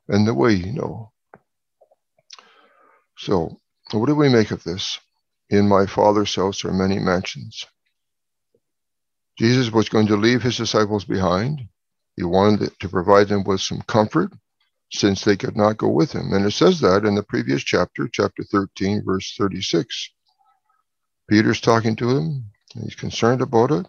and 0.09 0.27
the 0.27 0.35
way 0.35 0.55
ye 0.55 0.73
know. 0.73 1.13
So, 3.19 3.61
what 3.93 4.07
do 4.07 4.15
we 4.15 4.29
make 4.29 4.51
of 4.51 4.65
this? 4.65 4.99
In 5.51 5.69
my 5.69 5.87
Father's 5.87 6.35
house 6.35 6.65
are 6.65 6.73
many 6.73 6.99
mansions. 6.99 7.67
Jesus 9.39 9.71
was 9.73 9.89
going 9.89 10.09
to 10.09 10.17
leave 10.17 10.43
his 10.43 10.57
disciples 10.57 11.05
behind. 11.05 11.63
He 12.17 12.25
wanted 12.25 12.79
to 12.81 12.89
provide 12.89 13.29
them 13.29 13.45
with 13.45 13.61
some 13.61 13.83
comfort 13.83 14.33
since 14.93 15.25
they 15.25 15.37
could 15.37 15.57
not 15.57 15.79
go 15.79 15.89
with 15.89 16.13
him. 16.13 16.33
And 16.33 16.47
it 16.47 16.53
says 16.53 16.81
that 16.81 17.05
in 17.05 17.15
the 17.17 17.23
previous 17.25 17.63
chapter, 17.65 18.09
chapter 18.13 18.45
13, 18.45 19.03
verse 19.05 19.35
36. 19.37 20.11
Peter's 21.29 21.61
talking 21.61 21.97
to 21.97 22.11
him. 22.11 22.47
He's 22.75 22.95
concerned 22.95 23.43
about 23.43 23.73
it. 23.73 23.87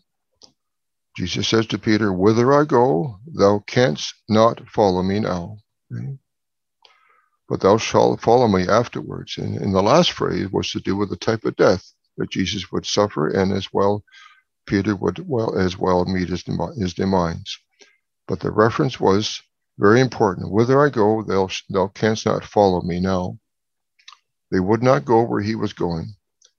Jesus 1.18 1.48
says 1.48 1.66
to 1.68 1.78
Peter, 1.78 2.12
Whither 2.12 2.54
I 2.54 2.66
go, 2.66 3.20
thou 3.26 3.60
canst 3.68 4.14
not 4.28 4.68
follow 4.70 5.02
me 5.02 5.22
now. 5.22 5.58
But 7.48 7.62
thou 7.62 7.78
shalt 7.78 8.22
follow 8.22 8.48
me 8.48 8.68
afterwards. 8.68 9.38
And, 9.38 9.58
and 9.58 9.74
the 9.74 9.82
last 9.82 10.12
phrase 10.12 10.52
was 10.52 10.72
to 10.72 10.82
do 10.82 10.96
with 10.96 11.10
the 11.10 11.16
type 11.16 11.46
of 11.46 11.56
death 11.56 11.90
that 12.18 12.32
Jesus 12.32 12.72
would 12.72 12.86
suffer, 12.86 13.30
and 13.30 13.54
as 13.54 13.72
well, 13.72 14.04
Peter 14.66 14.96
would 14.96 15.28
well 15.28 15.58
as 15.58 15.78
well 15.78 16.06
meet 16.06 16.30
his, 16.30 16.44
his 16.78 16.94
demise. 16.94 17.58
But 18.28 18.40
the 18.40 18.52
reference 18.52 19.00
was 19.00 19.42
very 19.78 20.02
important. 20.02 20.52
Whither 20.52 20.82
I 20.82 20.90
go, 20.90 21.24
thou, 21.24 21.50
thou 21.70 21.88
canst 21.88 22.26
not 22.26 22.44
follow 22.44 22.82
me 22.82 23.00
now. 23.00 23.38
They 24.52 24.60
would 24.60 24.84
not 24.84 25.06
go 25.06 25.24
where 25.24 25.42
he 25.42 25.56
was 25.56 25.74
going. 25.74 26.16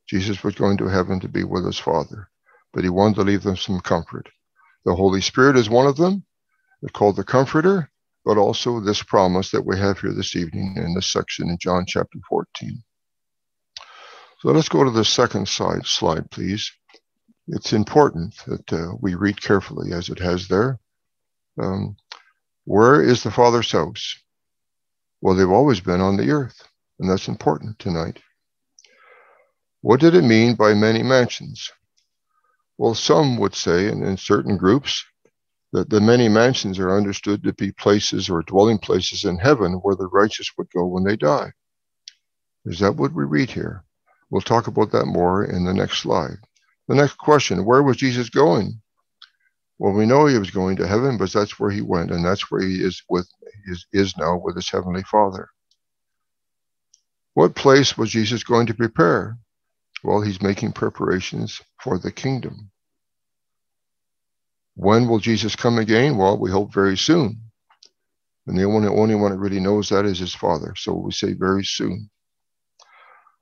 Jesus 0.08 0.42
was 0.42 0.54
going 0.54 0.78
to 0.78 0.88
heaven 0.88 1.20
to 1.20 1.28
be 1.28 1.44
with 1.44 1.66
his 1.66 1.78
Father, 1.78 2.28
but 2.72 2.84
he 2.84 2.90
wanted 2.90 3.16
to 3.16 3.22
leave 3.22 3.42
them 3.42 3.56
some 3.56 3.80
comfort. 3.80 4.28
The 4.86 4.94
Holy 4.94 5.20
Spirit 5.20 5.58
is 5.58 5.68
one 5.68 5.88
of 5.88 5.96
them. 5.96 6.24
Called 6.92 7.16
the 7.16 7.24
Comforter, 7.24 7.90
but 8.24 8.38
also 8.38 8.78
this 8.78 9.02
promise 9.02 9.50
that 9.50 9.66
we 9.66 9.76
have 9.76 9.98
here 9.98 10.12
this 10.12 10.36
evening 10.36 10.74
in 10.76 10.94
this 10.94 11.10
section 11.10 11.50
in 11.50 11.58
John 11.58 11.84
chapter 11.84 12.20
14. 12.28 12.84
So 14.38 14.50
let's 14.52 14.68
go 14.68 14.84
to 14.84 14.90
the 14.92 15.04
second 15.04 15.48
slide, 15.48 15.84
slide 15.84 16.30
please. 16.30 16.70
It's 17.48 17.72
important 17.72 18.36
that 18.46 18.72
uh, 18.72 18.92
we 19.00 19.16
read 19.16 19.42
carefully 19.42 19.92
as 19.92 20.08
it 20.08 20.20
has 20.20 20.46
there. 20.46 20.78
Um, 21.60 21.96
where 22.64 23.02
is 23.02 23.24
the 23.24 23.32
Father's 23.32 23.72
house? 23.72 24.16
Well, 25.20 25.34
they've 25.34 25.50
always 25.50 25.80
been 25.80 26.00
on 26.00 26.16
the 26.16 26.30
earth, 26.30 26.62
and 27.00 27.10
that's 27.10 27.26
important 27.26 27.80
tonight. 27.80 28.20
What 29.80 29.98
did 29.98 30.14
it 30.14 30.22
mean 30.22 30.54
by 30.54 30.74
many 30.74 31.02
mansions? 31.02 31.72
Well, 32.78 32.94
some 32.94 33.38
would 33.38 33.54
say, 33.54 33.88
and 33.88 34.02
in 34.02 34.16
certain 34.16 34.56
groups, 34.56 35.04
that 35.72 35.90
the 35.90 36.00
many 36.00 36.28
mansions 36.28 36.78
are 36.78 36.96
understood 36.96 37.42
to 37.42 37.52
be 37.52 37.72
places 37.72 38.28
or 38.30 38.42
dwelling 38.42 38.78
places 38.78 39.24
in 39.24 39.38
heaven 39.38 39.74
where 39.74 39.96
the 39.96 40.08
righteous 40.08 40.50
would 40.56 40.70
go 40.70 40.86
when 40.86 41.04
they 41.04 41.16
die. 41.16 41.52
Is 42.64 42.78
that 42.80 42.96
what 42.96 43.12
we 43.12 43.24
read 43.24 43.50
here? 43.50 43.84
We'll 44.30 44.42
talk 44.42 44.66
about 44.66 44.90
that 44.92 45.06
more 45.06 45.44
in 45.44 45.64
the 45.64 45.74
next 45.74 45.98
slide. 45.98 46.36
The 46.88 46.94
next 46.94 47.18
question 47.18 47.64
Where 47.64 47.82
was 47.82 47.96
Jesus 47.96 48.30
going? 48.30 48.80
Well, 49.78 49.92
we 49.92 50.06
know 50.06 50.26
he 50.26 50.38
was 50.38 50.50
going 50.50 50.76
to 50.76 50.86
heaven, 50.86 51.18
but 51.18 51.32
that's 51.32 51.60
where 51.60 51.70
he 51.70 51.82
went, 51.82 52.10
and 52.10 52.24
that's 52.24 52.50
where 52.50 52.62
he 52.62 52.82
is 52.82 53.02
with 53.08 53.28
is, 53.66 53.86
is 53.92 54.16
now 54.16 54.36
with 54.38 54.56
his 54.56 54.70
heavenly 54.70 55.02
Father. 55.02 55.48
What 57.34 57.54
place 57.54 57.98
was 57.98 58.10
Jesus 58.10 58.42
going 58.44 58.66
to 58.68 58.74
prepare? 58.74 59.38
Well, 60.06 60.20
he's 60.20 60.40
making 60.40 60.70
preparations 60.70 61.60
for 61.80 61.98
the 61.98 62.12
kingdom. 62.12 62.70
When 64.76 65.08
will 65.08 65.18
Jesus 65.18 65.56
come 65.56 65.78
again? 65.78 66.16
Well, 66.16 66.38
we 66.38 66.48
hope 66.48 66.72
very 66.72 66.96
soon. 66.96 67.40
And 68.46 68.56
the 68.56 68.62
only, 68.62 68.86
only 68.86 69.16
one 69.16 69.32
that 69.32 69.38
really 69.38 69.58
knows 69.58 69.88
that 69.88 70.04
is 70.04 70.20
his 70.20 70.32
Father. 70.32 70.74
So 70.76 70.92
we 70.92 71.10
say 71.10 71.32
very 71.32 71.64
soon. 71.64 72.08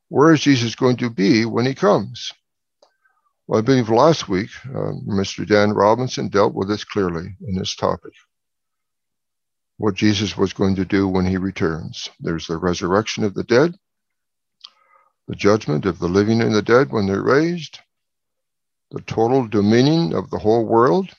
Where 0.09 0.33
is 0.33 0.41
Jesus 0.41 0.75
going 0.75 0.97
to 0.97 1.11
be 1.11 1.45
when 1.45 1.67
he 1.67 1.75
comes? 1.75 2.33
Well, 3.47 3.59
I 3.59 3.63
believe 3.63 3.91
last 3.91 4.31
week, 4.31 4.49
uh, 4.65 4.93
Mr. 5.07 5.47
Dan 5.47 5.73
Robinson 5.75 6.29
dealt 6.29 6.55
with 6.55 6.69
this 6.69 6.85
clearly 6.85 7.37
in 7.47 7.57
this 7.57 7.77
topic. 7.77 8.15
What 9.77 9.97
Jesus 9.97 10.35
was 10.35 10.55
going 10.55 10.77
to 10.77 10.87
do 10.87 11.09
when 11.09 11.27
he 11.27 11.37
returns. 11.37 12.09
There's 12.21 12.47
the 12.47 12.57
resurrection 12.57 13.23
of 13.23 13.35
the 13.35 13.45
dead, 13.45 13.75
the 15.29 15.35
judgment 15.35 15.87
of 15.87 15.99
the 15.99 16.09
living 16.09 16.41
and 16.41 16.55
the 16.55 16.63
dead 16.63 16.93
when 16.93 17.07
they're 17.07 17.23
raised, 17.23 17.81
the 18.91 19.01
total 19.03 19.47
dominion 19.49 20.13
of 20.13 20.31
the 20.31 20.39
whole 20.39 20.65
world, 20.65 21.11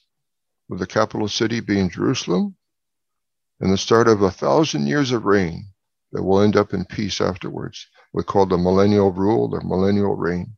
with 0.69 0.79
the 0.79 0.87
capital 0.87 1.27
city 1.27 1.59
being 1.59 1.89
Jerusalem, 1.89 2.55
and 3.59 3.71
the 3.71 3.77
start 3.77 4.07
of 4.07 4.21
a 4.21 4.31
thousand 4.31 4.87
years 4.87 5.11
of 5.11 5.25
reign 5.25 5.67
that 6.11 6.23
will 6.23 6.41
end 6.41 6.55
up 6.55 6.73
in 6.73 6.85
peace 6.85 7.19
afterwards. 7.21 7.87
We 8.13 8.23
call 8.23 8.45
the 8.45 8.57
millennial 8.57 9.11
rule 9.11 9.53
or 9.53 9.61
millennial 9.61 10.15
reign. 10.15 10.55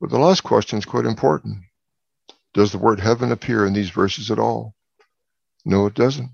But 0.00 0.10
the 0.10 0.18
last 0.18 0.42
question 0.42 0.78
is 0.78 0.84
quite 0.84 1.06
important. 1.06 1.58
Does 2.52 2.72
the 2.72 2.78
word 2.78 3.00
heaven 3.00 3.32
appear 3.32 3.66
in 3.66 3.72
these 3.72 3.90
verses 3.90 4.30
at 4.30 4.38
all? 4.38 4.74
No, 5.64 5.86
it 5.86 5.94
doesn't. 5.94 6.30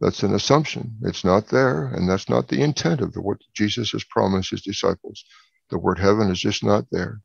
That's 0.00 0.22
an 0.22 0.34
assumption. 0.34 0.96
It's 1.02 1.24
not 1.24 1.48
there, 1.48 1.88
and 1.88 2.08
that's 2.08 2.28
not 2.28 2.48
the 2.48 2.62
intent 2.62 3.02
of 3.02 3.12
the, 3.12 3.20
what 3.20 3.38
Jesus 3.54 3.90
has 3.92 4.02
promised 4.04 4.50
his 4.50 4.62
disciples. 4.62 5.24
The 5.68 5.78
word 5.78 5.98
heaven 5.98 6.30
is 6.30 6.40
just 6.40 6.64
not 6.64 6.86
there. 6.90 7.20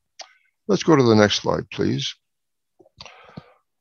Let's 0.68 0.82
go 0.82 0.94
to 0.94 1.02
the 1.02 1.14
next 1.14 1.36
slide, 1.36 1.70
please. 1.70 2.14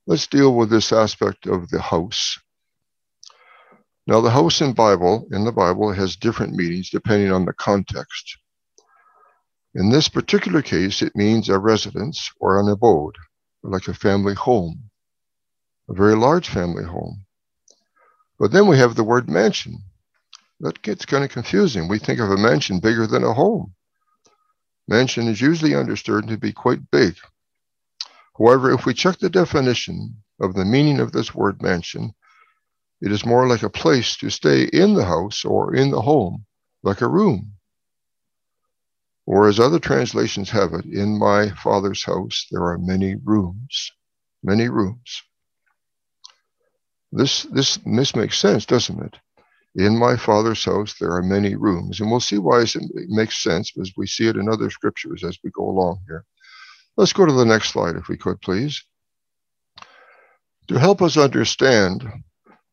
Let's 0.07 0.27
deal 0.27 0.55
with 0.55 0.69
this 0.69 0.93
aspect 0.93 1.45
of 1.45 1.69
the 1.69 1.81
house. 1.81 2.39
Now, 4.07 4.21
the 4.21 4.29
house 4.29 4.61
in 4.61 4.73
Bible, 4.73 5.27
in 5.31 5.45
the 5.45 5.51
Bible, 5.51 5.91
has 5.91 6.15
different 6.15 6.53
meanings 6.53 6.89
depending 6.89 7.31
on 7.31 7.45
the 7.45 7.53
context. 7.53 8.37
In 9.73 9.89
this 9.89 10.07
particular 10.07 10.61
case, 10.61 11.01
it 11.01 11.15
means 11.15 11.49
a 11.49 11.59
residence 11.59 12.31
or 12.39 12.59
an 12.59 12.69
abode, 12.69 13.15
like 13.63 13.87
a 13.87 13.93
family 13.93 14.35
home, 14.35 14.89
a 15.89 15.93
very 15.93 16.15
large 16.15 16.47
family 16.47 16.85
home. 16.85 17.24
But 18.37 18.51
then 18.51 18.67
we 18.67 18.77
have 18.77 18.95
the 18.95 19.03
word 19.03 19.29
mansion. 19.29 19.83
That 20.59 20.81
gets 20.81 21.05
kind 21.05 21.23
of 21.23 21.31
confusing. 21.31 21.87
We 21.87 21.99
think 21.99 22.19
of 22.19 22.31
a 22.31 22.37
mansion 22.37 22.79
bigger 22.79 23.07
than 23.07 23.23
a 23.23 23.33
home. 23.33 23.73
Mansion 24.87 25.27
is 25.27 25.41
usually 25.41 25.75
understood 25.75 26.27
to 26.27 26.37
be 26.37 26.51
quite 26.51 26.91
big. 26.91 27.17
However, 28.37 28.71
if 28.71 28.85
we 28.85 28.93
check 28.93 29.19
the 29.19 29.29
definition 29.29 30.23
of 30.39 30.53
the 30.53 30.65
meaning 30.65 30.99
of 30.99 31.11
this 31.11 31.33
word 31.33 31.61
mansion, 31.61 32.13
it 33.01 33.11
is 33.11 33.25
more 33.25 33.47
like 33.47 33.63
a 33.63 33.69
place 33.69 34.17
to 34.17 34.29
stay 34.29 34.63
in 34.63 34.93
the 34.93 35.05
house 35.05 35.45
or 35.45 35.73
in 35.73 35.91
the 35.91 36.01
home, 36.01 36.45
like 36.83 37.01
a 37.01 37.07
room. 37.07 37.53
Or 39.25 39.47
as 39.47 39.59
other 39.59 39.79
translations 39.79 40.49
have 40.51 40.73
it, 40.73 40.85
in 40.85 41.17
my 41.17 41.49
father's 41.49 42.03
house 42.03 42.45
there 42.51 42.63
are 42.65 42.77
many 42.77 43.15
rooms, 43.15 43.91
many 44.43 44.69
rooms. 44.69 45.23
This, 47.15 47.43
this, 47.43 47.79
this 47.85 48.13
makes 48.13 48.37
sense, 48.37 48.65
doesn't 48.65 49.01
it? 49.01 49.17
In 49.75 49.97
my 49.97 50.17
father's 50.17 50.65
house, 50.65 50.95
there 50.99 51.13
are 51.13 51.23
many 51.23 51.55
rooms. 51.55 52.01
And 52.01 52.11
we'll 52.11 52.19
see 52.19 52.37
why 52.39 52.61
it 52.61 52.75
makes 53.07 53.41
sense 53.41 53.71
as 53.79 53.93
we 53.95 54.05
see 54.05 54.27
it 54.27 54.35
in 54.35 54.49
other 54.49 54.69
scriptures 54.69 55.23
as 55.23 55.39
we 55.41 55.49
go 55.51 55.63
along 55.63 56.01
here. 56.07 56.25
Let's 56.97 57.13
go 57.13 57.25
to 57.25 57.31
the 57.31 57.45
next 57.45 57.69
slide, 57.69 57.95
if 57.95 58.09
we 58.09 58.17
could, 58.17 58.41
please. 58.41 58.83
To 60.67 60.77
help 60.77 61.01
us 61.01 61.15
understand 61.15 62.05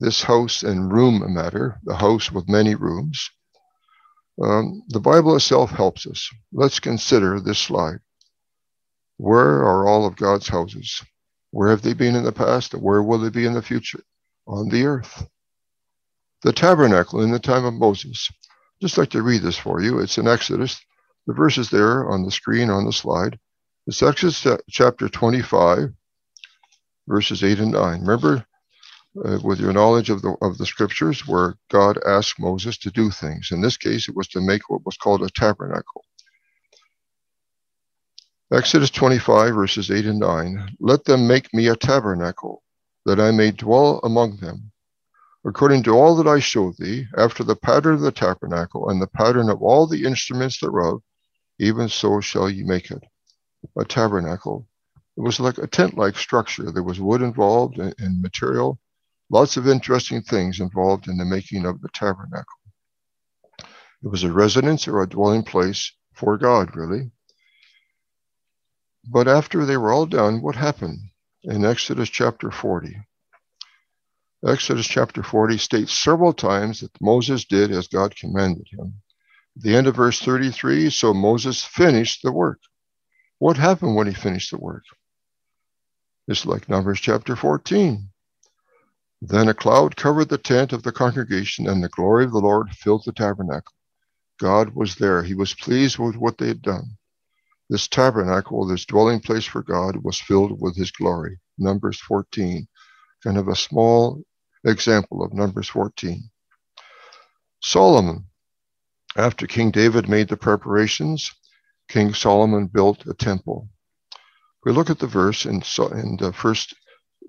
this 0.00 0.22
house 0.22 0.64
and 0.64 0.92
room 0.92 1.22
matter, 1.32 1.78
the 1.84 1.94
house 1.94 2.32
with 2.32 2.48
many 2.48 2.74
rooms, 2.74 3.30
um, 4.42 4.82
the 4.88 5.00
Bible 5.00 5.36
itself 5.36 5.70
helps 5.70 6.04
us. 6.04 6.28
Let's 6.52 6.80
consider 6.80 7.38
this 7.38 7.60
slide. 7.60 7.98
Where 9.18 9.62
are 9.62 9.86
all 9.86 10.04
of 10.04 10.16
God's 10.16 10.48
houses? 10.48 11.00
Where 11.52 11.70
have 11.70 11.82
they 11.82 11.94
been 11.94 12.16
in 12.16 12.24
the 12.24 12.32
past 12.32 12.74
and 12.74 12.82
where 12.82 13.04
will 13.04 13.18
they 13.18 13.30
be 13.30 13.46
in 13.46 13.52
the 13.52 13.62
future? 13.62 14.02
On 14.46 14.68
the 14.68 14.84
earth. 14.84 15.26
The 16.42 16.52
tabernacle 16.52 17.22
in 17.22 17.30
the 17.30 17.38
time 17.38 17.64
of 17.64 17.74
Moses. 17.74 18.30
Just 18.80 18.98
like 18.98 19.10
to 19.10 19.22
read 19.22 19.42
this 19.42 19.58
for 19.58 19.80
you. 19.80 20.00
It's 20.00 20.18
in 20.18 20.26
Exodus. 20.26 20.80
The 21.26 21.34
verse 21.34 21.56
is 21.58 21.70
there 21.70 22.08
on 22.10 22.24
the 22.24 22.30
screen 22.30 22.68
on 22.68 22.84
the 22.84 22.92
slide. 22.92 23.38
It's 23.86 24.02
Exodus 24.02 24.46
chapter 24.70 25.08
25, 25.08 25.92
verses 27.06 27.44
8 27.44 27.60
and 27.60 27.72
9. 27.72 28.00
Remember, 28.00 28.44
uh, 29.24 29.38
with 29.44 29.60
your 29.60 29.72
knowledge 29.72 30.10
of 30.10 30.22
the, 30.22 30.36
of 30.42 30.58
the 30.58 30.66
scriptures, 30.66 31.26
where 31.26 31.54
God 31.70 31.98
asked 32.06 32.40
Moses 32.40 32.78
to 32.78 32.90
do 32.90 33.10
things. 33.10 33.50
In 33.52 33.60
this 33.60 33.76
case, 33.76 34.08
it 34.08 34.16
was 34.16 34.28
to 34.28 34.40
make 34.40 34.68
what 34.68 34.84
was 34.86 34.96
called 34.96 35.22
a 35.22 35.30
tabernacle. 35.30 36.04
Exodus 38.52 38.90
25, 38.90 39.54
verses 39.54 39.90
8 39.90 40.06
and 40.06 40.18
9. 40.18 40.76
Let 40.80 41.04
them 41.04 41.26
make 41.26 41.52
me 41.54 41.68
a 41.68 41.76
tabernacle, 41.76 42.62
that 43.04 43.20
I 43.20 43.30
may 43.30 43.50
dwell 43.50 44.00
among 44.02 44.36
them. 44.36 44.72
According 45.44 45.82
to 45.84 45.92
all 45.92 46.14
that 46.16 46.28
I 46.28 46.38
show 46.38 46.72
thee, 46.78 47.06
after 47.16 47.42
the 47.42 47.56
pattern 47.56 47.94
of 47.94 48.00
the 48.00 48.12
tabernacle 48.12 48.88
and 48.88 49.02
the 49.02 49.08
pattern 49.08 49.50
of 49.50 49.60
all 49.60 49.86
the 49.86 50.04
instruments 50.04 50.60
thereof, 50.60 51.02
even 51.58 51.88
so 51.88 52.20
shall 52.20 52.48
ye 52.48 52.62
make 52.62 52.90
it. 52.90 53.02
A 53.76 53.84
tabernacle. 53.84 54.68
It 55.16 55.20
was 55.20 55.40
like 55.40 55.58
a 55.58 55.66
tent 55.66 55.96
like 55.96 56.16
structure. 56.16 56.70
There 56.70 56.82
was 56.82 57.00
wood 57.00 57.22
involved 57.22 57.78
and 57.78 58.22
material, 58.22 58.78
lots 59.30 59.56
of 59.56 59.66
interesting 59.66 60.22
things 60.22 60.60
involved 60.60 61.08
in 61.08 61.18
the 61.18 61.24
making 61.24 61.66
of 61.66 61.80
the 61.80 61.88
tabernacle. 61.92 62.58
It 63.58 64.08
was 64.08 64.24
a 64.24 64.32
residence 64.32 64.88
or 64.88 65.02
a 65.02 65.08
dwelling 65.08 65.42
place 65.42 65.92
for 66.14 66.36
God, 66.38 66.74
really. 66.76 67.10
But 69.04 69.28
after 69.28 69.64
they 69.64 69.76
were 69.76 69.92
all 69.92 70.06
done, 70.06 70.42
what 70.42 70.56
happened? 70.56 71.00
In 71.44 71.64
Exodus 71.64 72.08
chapter 72.08 72.52
40. 72.52 72.96
Exodus 74.46 74.86
chapter 74.86 75.24
40 75.24 75.58
states 75.58 75.92
several 75.92 76.32
times 76.32 76.80
that 76.80 77.00
Moses 77.00 77.44
did 77.44 77.72
as 77.72 77.88
God 77.88 78.14
commanded 78.14 78.68
him. 78.70 79.02
At 79.56 79.62
the 79.62 79.74
end 79.74 79.88
of 79.88 79.96
verse 79.96 80.20
33, 80.20 80.90
so 80.90 81.12
Moses 81.12 81.64
finished 81.64 82.22
the 82.22 82.30
work. 82.30 82.60
What 83.38 83.56
happened 83.56 83.96
when 83.96 84.06
he 84.06 84.14
finished 84.14 84.52
the 84.52 84.58
work? 84.58 84.84
It's 86.28 86.46
like 86.46 86.68
Numbers 86.68 87.00
chapter 87.00 87.34
14. 87.34 88.08
Then 89.20 89.48
a 89.48 89.54
cloud 89.54 89.96
covered 89.96 90.28
the 90.28 90.38
tent 90.38 90.72
of 90.72 90.84
the 90.84 90.92
congregation, 90.92 91.68
and 91.68 91.82
the 91.82 91.88
glory 91.88 92.24
of 92.24 92.30
the 92.30 92.38
Lord 92.38 92.70
filled 92.70 93.02
the 93.04 93.12
tabernacle. 93.12 93.74
God 94.38 94.76
was 94.76 94.94
there. 94.94 95.24
He 95.24 95.34
was 95.34 95.54
pleased 95.54 95.98
with 95.98 96.14
what 96.14 96.38
they 96.38 96.46
had 96.46 96.62
done. 96.62 96.98
This 97.72 97.88
tabernacle, 97.88 98.66
this 98.66 98.84
dwelling 98.84 99.20
place 99.20 99.46
for 99.46 99.62
God, 99.62 100.04
was 100.04 100.20
filled 100.20 100.60
with 100.60 100.76
his 100.76 100.90
glory. 100.90 101.40
Numbers 101.56 101.98
14, 102.00 102.68
kind 103.24 103.38
of 103.38 103.48
a 103.48 103.56
small 103.56 104.22
example 104.62 105.24
of 105.24 105.32
Numbers 105.32 105.70
14. 105.70 106.28
Solomon, 107.62 108.26
after 109.16 109.46
King 109.46 109.70
David 109.70 110.06
made 110.06 110.28
the 110.28 110.36
preparations, 110.36 111.32
King 111.88 112.12
Solomon 112.12 112.66
built 112.66 113.06
a 113.06 113.14
temple. 113.14 113.70
We 114.66 114.72
look 114.72 114.90
at 114.90 114.98
the 114.98 115.06
verse 115.06 115.46
in, 115.46 115.62
in 115.92 116.18
the 116.18 116.34
first 116.36 116.74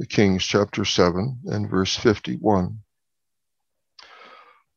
Kings 0.09 0.43
chapter 0.43 0.83
7 0.83 1.39
and 1.45 1.69
verse 1.69 1.95
51. 1.95 2.79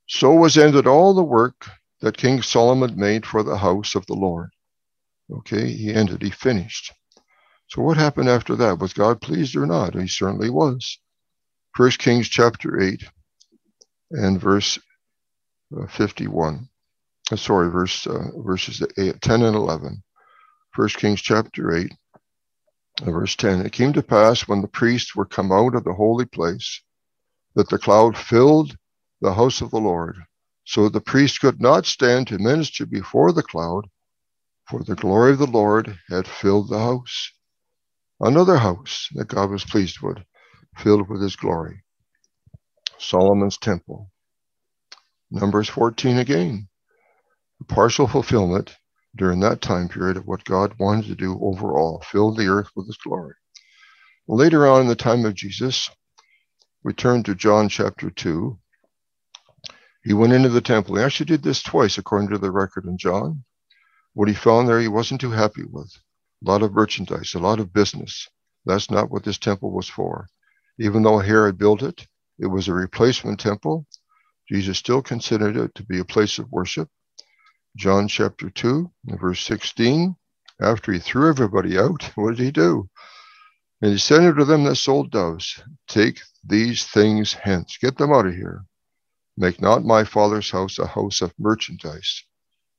So 0.06 0.32
was 0.32 0.56
ended 0.56 0.86
all 0.86 1.12
the 1.12 1.24
work 1.24 1.68
that 2.02 2.16
King 2.16 2.40
Solomon 2.40 2.96
made 2.96 3.26
for 3.26 3.42
the 3.42 3.58
house 3.58 3.96
of 3.96 4.06
the 4.06 4.14
Lord. 4.14 4.50
Okay, 5.30 5.68
he 5.70 5.92
ended, 5.92 6.22
he 6.22 6.30
finished. 6.30 6.92
So 7.68 7.82
what 7.82 7.96
happened 7.96 8.28
after 8.28 8.54
that? 8.56 8.78
Was 8.78 8.92
God 8.92 9.20
pleased 9.20 9.56
or 9.56 9.66
not? 9.66 9.94
He 9.94 10.06
certainly 10.06 10.50
was. 10.50 10.98
First 11.74 11.98
Kings 11.98 12.28
chapter 12.28 12.80
8 12.80 13.04
and 14.12 14.40
verse 14.40 14.78
uh, 15.76 15.86
51. 15.88 16.68
Uh, 17.30 17.36
sorry, 17.36 17.70
verse 17.70 18.06
uh, 18.06 18.30
verses 18.36 18.82
8, 18.96 19.20
10 19.20 19.42
and 19.42 19.56
11. 19.56 20.02
First 20.72 20.96
Kings 20.96 21.20
chapter 21.20 21.74
8, 21.76 21.92
uh, 23.02 23.10
verse 23.10 23.34
10. 23.34 23.66
It 23.66 23.72
came 23.72 23.92
to 23.94 24.02
pass 24.02 24.46
when 24.46 24.62
the 24.62 24.68
priests 24.68 25.16
were 25.16 25.26
come 25.26 25.50
out 25.50 25.74
of 25.74 25.84
the 25.84 25.92
holy 25.92 26.26
place 26.26 26.82
that 27.56 27.68
the 27.68 27.78
cloud 27.78 28.16
filled 28.16 28.76
the 29.20 29.34
house 29.34 29.60
of 29.60 29.70
the 29.70 29.80
Lord. 29.80 30.16
So 30.64 30.88
the 30.88 31.00
priest 31.00 31.40
could 31.40 31.60
not 31.60 31.86
stand 31.86 32.28
to 32.28 32.38
minister 32.38 32.86
before 32.86 33.32
the 33.32 33.42
cloud, 33.42 33.86
for 34.68 34.82
the 34.82 34.96
glory 34.96 35.32
of 35.32 35.38
the 35.38 35.46
Lord 35.46 35.98
had 36.08 36.26
filled 36.26 36.68
the 36.68 36.78
house. 36.78 37.32
Another 38.20 38.56
house 38.56 39.08
that 39.12 39.28
God 39.28 39.50
was 39.50 39.64
pleased 39.64 40.00
with, 40.00 40.18
filled 40.76 41.08
with 41.08 41.22
his 41.22 41.36
glory. 41.36 41.84
Solomon's 42.98 43.58
temple. 43.58 44.10
Numbers 45.30 45.68
14 45.68 46.18
again. 46.18 46.68
A 47.60 47.64
partial 47.64 48.06
fulfillment 48.06 48.76
during 49.16 49.40
that 49.40 49.62
time 49.62 49.88
period 49.88 50.16
of 50.16 50.26
what 50.26 50.44
God 50.44 50.74
wanted 50.78 51.06
to 51.06 51.14
do 51.14 51.38
overall, 51.40 52.02
fill 52.04 52.34
the 52.34 52.48
earth 52.48 52.68
with 52.76 52.86
his 52.86 52.98
glory. 52.98 53.34
Later 54.28 54.66
on 54.66 54.82
in 54.82 54.88
the 54.88 54.96
time 54.96 55.24
of 55.24 55.34
Jesus, 55.34 55.88
we 56.84 56.92
turn 56.92 57.22
to 57.24 57.34
John 57.34 57.68
chapter 57.68 58.10
2. 58.10 58.58
He 60.04 60.12
went 60.12 60.32
into 60.34 60.48
the 60.50 60.60
temple. 60.60 60.96
He 60.96 61.02
actually 61.02 61.26
did 61.26 61.42
this 61.42 61.62
twice, 61.62 61.98
according 61.98 62.28
to 62.30 62.38
the 62.38 62.50
record 62.50 62.84
in 62.84 62.98
John. 62.98 63.44
What 64.16 64.28
he 64.28 64.34
found 64.34 64.66
there, 64.66 64.80
he 64.80 64.88
wasn't 64.88 65.20
too 65.20 65.32
happy 65.32 65.64
with. 65.64 65.92
A 66.42 66.50
lot 66.50 66.62
of 66.62 66.72
merchandise, 66.72 67.34
a 67.34 67.38
lot 67.38 67.60
of 67.60 67.74
business. 67.74 68.26
That's 68.64 68.90
not 68.90 69.10
what 69.10 69.24
this 69.24 69.36
temple 69.36 69.70
was 69.72 69.90
for. 69.90 70.26
Even 70.78 71.02
though 71.02 71.18
Herod 71.18 71.58
built 71.58 71.82
it, 71.82 72.08
it 72.38 72.46
was 72.46 72.66
a 72.66 72.72
replacement 72.72 73.40
temple. 73.40 73.86
Jesus 74.48 74.78
still 74.78 75.02
considered 75.02 75.58
it 75.58 75.74
to 75.74 75.84
be 75.84 75.98
a 75.98 76.04
place 76.06 76.38
of 76.38 76.50
worship. 76.50 76.88
John 77.76 78.08
chapter 78.08 78.48
2, 78.48 78.90
verse 79.04 79.44
16, 79.44 80.16
after 80.62 80.94
he 80.94 80.98
threw 80.98 81.28
everybody 81.28 81.76
out, 81.78 82.02
what 82.14 82.36
did 82.36 82.42
he 82.42 82.50
do? 82.50 82.88
And 83.82 83.92
he 83.92 83.98
said 83.98 84.22
unto 84.22 84.44
them 84.44 84.64
that 84.64 84.76
sold 84.76 85.10
doves, 85.10 85.62
Take 85.88 86.22
these 86.42 86.86
things 86.86 87.34
hence, 87.34 87.76
get 87.76 87.98
them 87.98 88.14
out 88.14 88.26
of 88.26 88.34
here. 88.34 88.64
Make 89.36 89.60
not 89.60 89.84
my 89.84 90.04
father's 90.04 90.50
house 90.50 90.78
a 90.78 90.86
house 90.86 91.20
of 91.20 91.34
merchandise. 91.38 92.24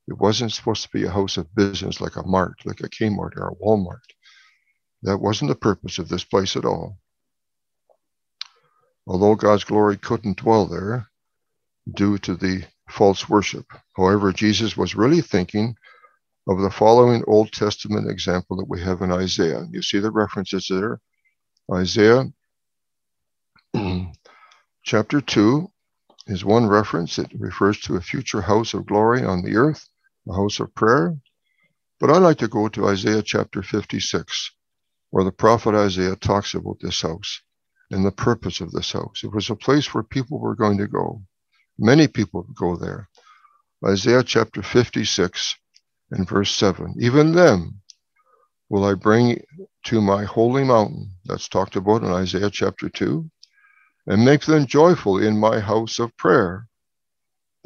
It 0.08 0.16
wasn't 0.16 0.52
supposed 0.52 0.82
to 0.84 0.88
be 0.88 1.04
a 1.04 1.10
house 1.10 1.36
of 1.36 1.54
business 1.54 2.00
like 2.00 2.16
a 2.16 2.26
mart, 2.26 2.62
like 2.64 2.80
a 2.80 2.88
Kmart 2.88 3.36
or 3.36 3.48
a 3.48 3.54
Walmart. 3.56 4.00
That 5.02 5.18
wasn't 5.18 5.50
the 5.50 5.54
purpose 5.54 5.98
of 5.98 6.08
this 6.08 6.24
place 6.24 6.56
at 6.56 6.64
all. 6.64 6.98
Although 9.06 9.34
God's 9.34 9.64
glory 9.64 9.98
couldn't 9.98 10.38
dwell 10.38 10.64
there 10.64 11.08
due 11.94 12.16
to 12.18 12.34
the 12.34 12.64
false 12.88 13.28
worship. 13.28 13.66
However, 13.96 14.32
Jesus 14.32 14.78
was 14.78 14.94
really 14.94 15.20
thinking 15.20 15.76
of 16.48 16.58
the 16.60 16.70
following 16.70 17.22
Old 17.26 17.52
Testament 17.52 18.10
example 18.10 18.56
that 18.56 18.68
we 18.68 18.80
have 18.80 19.02
in 19.02 19.12
Isaiah. 19.12 19.66
You 19.70 19.82
see 19.82 19.98
the 19.98 20.10
references 20.10 20.68
there. 20.70 21.00
Isaiah 21.70 22.24
chapter 24.82 25.20
2 25.20 25.70
is 26.28 26.46
one 26.46 26.66
reference. 26.66 27.18
It 27.18 27.30
refers 27.38 27.78
to 27.80 27.96
a 27.96 28.00
future 28.00 28.40
house 28.40 28.72
of 28.72 28.86
glory 28.86 29.22
on 29.22 29.42
the 29.42 29.56
earth 29.56 29.86
the 30.28 30.34
house 30.34 30.60
of 30.60 30.74
prayer. 30.74 31.16
But 31.98 32.10
I 32.10 32.18
like 32.18 32.38
to 32.38 32.48
go 32.48 32.68
to 32.68 32.88
Isaiah 32.88 33.22
chapter 33.22 33.62
56, 33.62 34.50
where 35.10 35.24
the 35.24 35.32
prophet 35.32 35.74
Isaiah 35.74 36.16
talks 36.16 36.54
about 36.54 36.78
this 36.80 37.00
house 37.00 37.40
and 37.90 38.04
the 38.04 38.12
purpose 38.12 38.60
of 38.60 38.70
this 38.70 38.92
house. 38.92 39.22
It 39.24 39.32
was 39.32 39.50
a 39.50 39.56
place 39.56 39.92
where 39.92 40.04
people 40.04 40.38
were 40.38 40.54
going 40.54 40.78
to 40.78 40.86
go. 40.86 41.22
Many 41.78 42.06
people 42.06 42.46
go 42.54 42.76
there. 42.76 43.08
Isaiah 43.84 44.22
chapter 44.22 44.62
56 44.62 45.56
and 46.10 46.28
verse 46.28 46.54
7. 46.54 46.96
Even 47.00 47.32
them 47.32 47.80
will 48.68 48.84
I 48.84 48.94
bring 48.94 49.42
to 49.84 50.00
my 50.02 50.24
holy 50.24 50.64
mountain, 50.64 51.10
that's 51.24 51.48
talked 51.48 51.76
about 51.76 52.02
in 52.02 52.12
Isaiah 52.12 52.50
chapter 52.50 52.90
2, 52.90 53.30
and 54.08 54.24
make 54.24 54.42
them 54.42 54.66
joyful 54.66 55.22
in 55.22 55.38
my 55.38 55.58
house 55.58 55.98
of 55.98 56.16
prayer. 56.18 56.66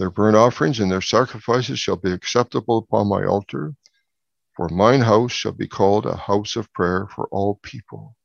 Their 0.02 0.10
burnt 0.10 0.36
offerings 0.36 0.80
and 0.80 0.90
their 0.90 1.00
sacrifices 1.00 1.78
shall 1.78 1.94
be 1.94 2.10
acceptable 2.10 2.78
upon 2.78 3.06
my 3.06 3.24
altar, 3.24 3.76
for 4.56 4.68
mine 4.68 5.02
house 5.02 5.30
shall 5.30 5.52
be 5.52 5.68
called 5.68 6.06
a 6.06 6.16
house 6.16 6.56
of 6.56 6.72
prayer 6.72 7.06
for 7.06 7.28
all 7.28 7.60
people. 7.62 8.16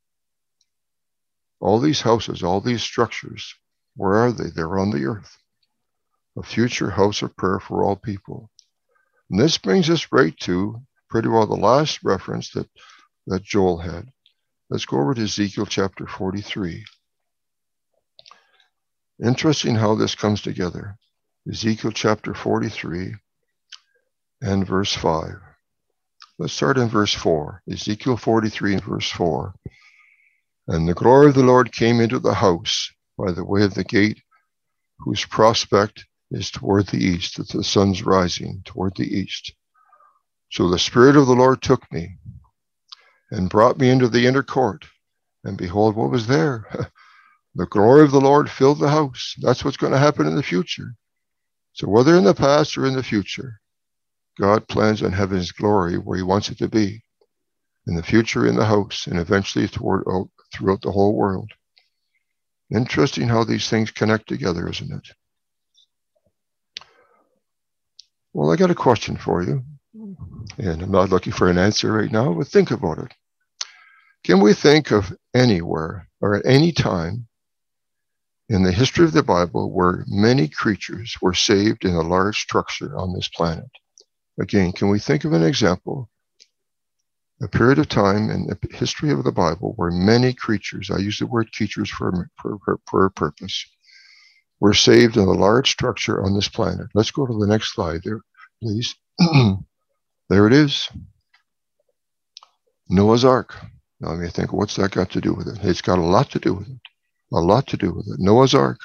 All 1.60 1.80
these 1.80 2.02
houses, 2.02 2.42
all 2.42 2.62
these 2.62 2.82
structures, 2.82 3.54
where 3.96 4.16
are 4.16 4.32
they? 4.32 4.50
They're 4.50 4.80
on 4.80 4.90
the 4.90 5.06
earth. 5.06 5.38
A 6.36 6.42
future 6.42 6.90
house 6.90 7.22
of 7.22 7.38
prayer 7.38 7.60
for 7.60 7.84
all 7.84 7.96
people. 7.96 8.50
And 9.30 9.40
this 9.40 9.60
brings 9.60 9.88
us 9.88 10.12
right 10.12 10.36
to 10.40 10.82
pretty 11.12 11.28
well 11.28 11.46
the 11.46 11.54
last 11.54 12.04
reference 12.04 12.50
that, 12.54 12.68
that 13.28 13.44
Joel 13.44 13.78
had. 13.78 14.12
Let's 14.72 14.86
go 14.86 14.98
over 14.98 15.14
to 15.14 15.22
Ezekiel 15.22 15.68
chapter 15.68 16.08
43. 16.08 16.86
Interesting 19.24 19.76
how 19.76 19.94
this 19.94 20.16
comes 20.16 20.42
together. 20.42 20.98
Ezekiel 21.50 21.92
chapter 21.92 22.34
43 22.34 23.16
and 24.42 24.68
verse 24.68 24.94
5. 24.94 25.36
Let's 26.40 26.54
start 26.54 26.78
in 26.78 26.90
verse 26.90 27.14
4. 27.14 27.64
Ezekiel 27.72 28.18
43 28.18 28.74
and 28.74 28.84
verse 28.84 29.10
4. 29.12 29.56
And 30.68 30.88
the 30.88 30.94
glory 30.94 31.28
of 31.28 31.36
the 31.36 31.44
Lord 31.44 31.72
came 31.72 32.02
into 32.02 32.20
the 32.20 32.36
house 32.36 32.92
by 33.18 33.32
the 33.32 33.46
way 33.46 33.64
of 33.64 33.76
the 33.76 33.84
gate, 33.86 34.22
whose 35.00 35.26
prospect 35.26 36.06
is 36.32 36.52
toward 36.52 36.88
the 36.88 37.04
east, 37.04 37.38
that 37.38 37.50
the 37.50 37.64
sun's 37.64 38.04
rising 38.04 38.62
toward 38.66 38.96
the 38.98 39.08
east. 39.08 39.54
So 40.52 40.70
the 40.70 40.80
Spirit 40.80 41.16
of 41.18 41.28
the 41.28 41.36
Lord 41.36 41.62
took 41.62 41.92
me 41.92 42.18
and 43.32 43.50
brought 43.50 43.80
me 43.80 43.90
into 43.90 44.10
the 44.10 44.28
inner 44.28 44.44
court 44.44 44.86
And 45.44 45.58
behold, 45.58 45.96
what 45.96 46.12
was 46.12 46.28
there? 46.28 46.66
the 47.56 47.68
glory 47.68 48.04
of 48.04 48.12
the 48.12 48.22
Lord 48.22 48.50
filled 48.52 48.80
the 48.80 48.90
house. 48.90 49.36
That's 49.42 49.66
what's 49.66 49.78
going 49.78 49.94
to 49.94 50.00
happen 50.00 50.28
in 50.28 50.36
the 50.36 50.44
future. 50.44 50.96
So, 51.78 51.88
whether 51.88 52.16
in 52.16 52.24
the 52.24 52.34
past 52.34 52.76
or 52.76 52.88
in 52.88 52.96
the 52.96 53.04
future, 53.04 53.62
God 54.40 54.68
plans 54.68 55.04
on 55.04 55.12
heaven's 55.12 55.52
glory 55.52 56.00
where 56.00 56.18
He 56.18 56.24
wants 56.24 56.50
it 56.50 56.58
to 56.58 56.68
be 56.68 57.04
in 57.86 57.96
the 57.96 58.02
future 58.02 58.48
in 58.48 58.56
the 58.56 58.66
house 58.66 59.06
and 59.06 59.20
eventually 59.20 59.68
toward, 59.68 60.04
oh, 60.08 60.32
throughout 60.52 60.82
the 60.82 60.92
whole 60.92 61.14
world. 61.14 61.52
Interesting 62.74 63.28
how 63.28 63.44
these 63.44 63.70
things 63.70 63.92
connect 63.92 64.28
together, 64.28 64.68
isn't 64.68 64.92
it? 64.92 66.84
Well, 68.34 68.52
I 68.52 68.56
got 68.56 68.72
a 68.72 68.76
question 68.76 69.16
for 69.16 69.44
you. 69.44 69.64
And 70.58 70.82
I'm 70.82 70.92
not 70.92 71.10
looking 71.10 71.32
for 71.32 71.48
an 71.48 71.60
answer 71.60 71.94
right 71.94 72.12
now, 72.12 72.34
but 72.34 72.48
think 72.48 72.72
about 72.72 72.98
it. 72.98 73.14
Can 74.24 74.40
we 74.40 74.56
think 74.56 74.90
of 74.90 75.16
anywhere 75.36 76.10
or 76.22 76.38
at 76.38 76.46
any 76.48 76.72
time 76.72 77.28
in 78.50 78.64
the 78.64 78.72
history 78.72 79.06
of 79.06 79.14
the 79.14 79.24
Bible 79.24 79.72
where 79.72 80.06
many 80.08 80.48
creatures 80.48 81.16
were 81.22 81.34
saved 81.34 81.84
in 81.84 81.96
a 81.96 82.02
large 82.02 82.40
structure 82.40 82.98
on 82.98 83.14
this 83.14 83.28
planet? 83.28 83.70
Again, 84.40 84.72
can 84.72 84.90
we 84.90 85.00
think 85.00 85.26
of 85.26 85.34
an 85.34 85.44
example, 85.44 86.10
a 87.42 87.48
period 87.48 87.80
of 87.80 87.90
time 87.90 88.30
in 88.30 88.48
the 88.48 88.58
history 88.72 89.12
of 89.12 89.24
the 89.24 89.32
Bible 89.32 89.74
where 89.76 89.92
many 89.92 90.34
creatures, 90.34 90.90
I 90.90 91.00
use 91.00 91.20
the 91.20 91.28
word 91.28 91.52
creatures 91.52 91.90
for, 91.90 92.30
for, 92.42 92.80
for, 92.86 93.06
a 93.06 93.12
purpose, 93.12 93.66
were 94.60 94.74
saved 94.74 95.18
in 95.18 95.24
a 95.24 95.32
large 95.32 95.72
structure 95.72 96.24
on 96.24 96.34
this 96.34 96.48
planet? 96.48 96.88
Let's 96.94 97.12
go 97.12 97.26
to 97.26 97.38
the 97.38 97.48
next 97.48 97.74
slide 97.74 98.02
there, 98.04 98.22
please. 98.62 98.96
There 100.30 100.46
it 100.46 100.52
is. 100.52 100.90
Noah's 102.90 103.24
Ark. 103.24 103.56
Now 104.02 104.12
you 104.12 104.20
may 104.20 104.30
think, 104.30 104.52
what's 104.52 104.76
that 104.76 104.92
got 104.92 105.10
to 105.12 105.22
do 105.22 105.34
with 105.34 105.48
it? 105.48 105.60
It's 105.64 105.82
got 105.82 106.00
a 106.00 106.02
lot 106.02 106.30
to 106.32 106.40
do 106.40 106.54
with 106.54 106.68
it. 106.68 106.80
A 107.34 107.40
lot 107.40 107.68
to 107.68 107.78
do 107.78 107.94
with 107.94 108.08
it. 108.08 108.20
Noah's 108.20 108.56
Ark. 108.56 108.80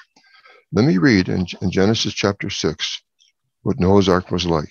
Let 0.73 0.85
me 0.85 0.99
read 0.99 1.29
in, 1.29 1.47
in 1.61 1.71
Genesis 1.71 2.15
chapter 2.15 2.51
6 2.51 3.03
what 3.63 3.81
Noah's 3.81 4.09
Ark 4.09 4.31
was 4.31 4.47
like. 4.47 4.71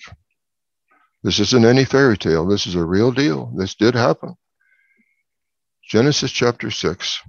This 1.22 1.38
isn't 1.40 1.64
any 1.64 1.84
fairy 1.84 2.18
tale. 2.18 2.46
This 2.46 2.66
is 2.66 2.74
a 2.74 2.84
real 2.84 3.12
deal. 3.12 3.52
This 3.56 3.74
did 3.74 3.94
happen. 3.94 4.34
Genesis 5.88 6.32
chapter 6.32 6.70
6, 6.70 7.20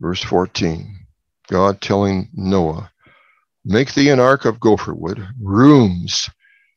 verse 0.00 0.22
14. 0.22 1.06
God 1.48 1.80
telling 1.80 2.28
Noah, 2.34 2.90
Make 3.64 3.94
thee 3.94 4.10
an 4.10 4.20
ark 4.20 4.46
of 4.46 4.60
gopher 4.60 4.94
wood, 4.94 5.26
rooms 5.40 6.28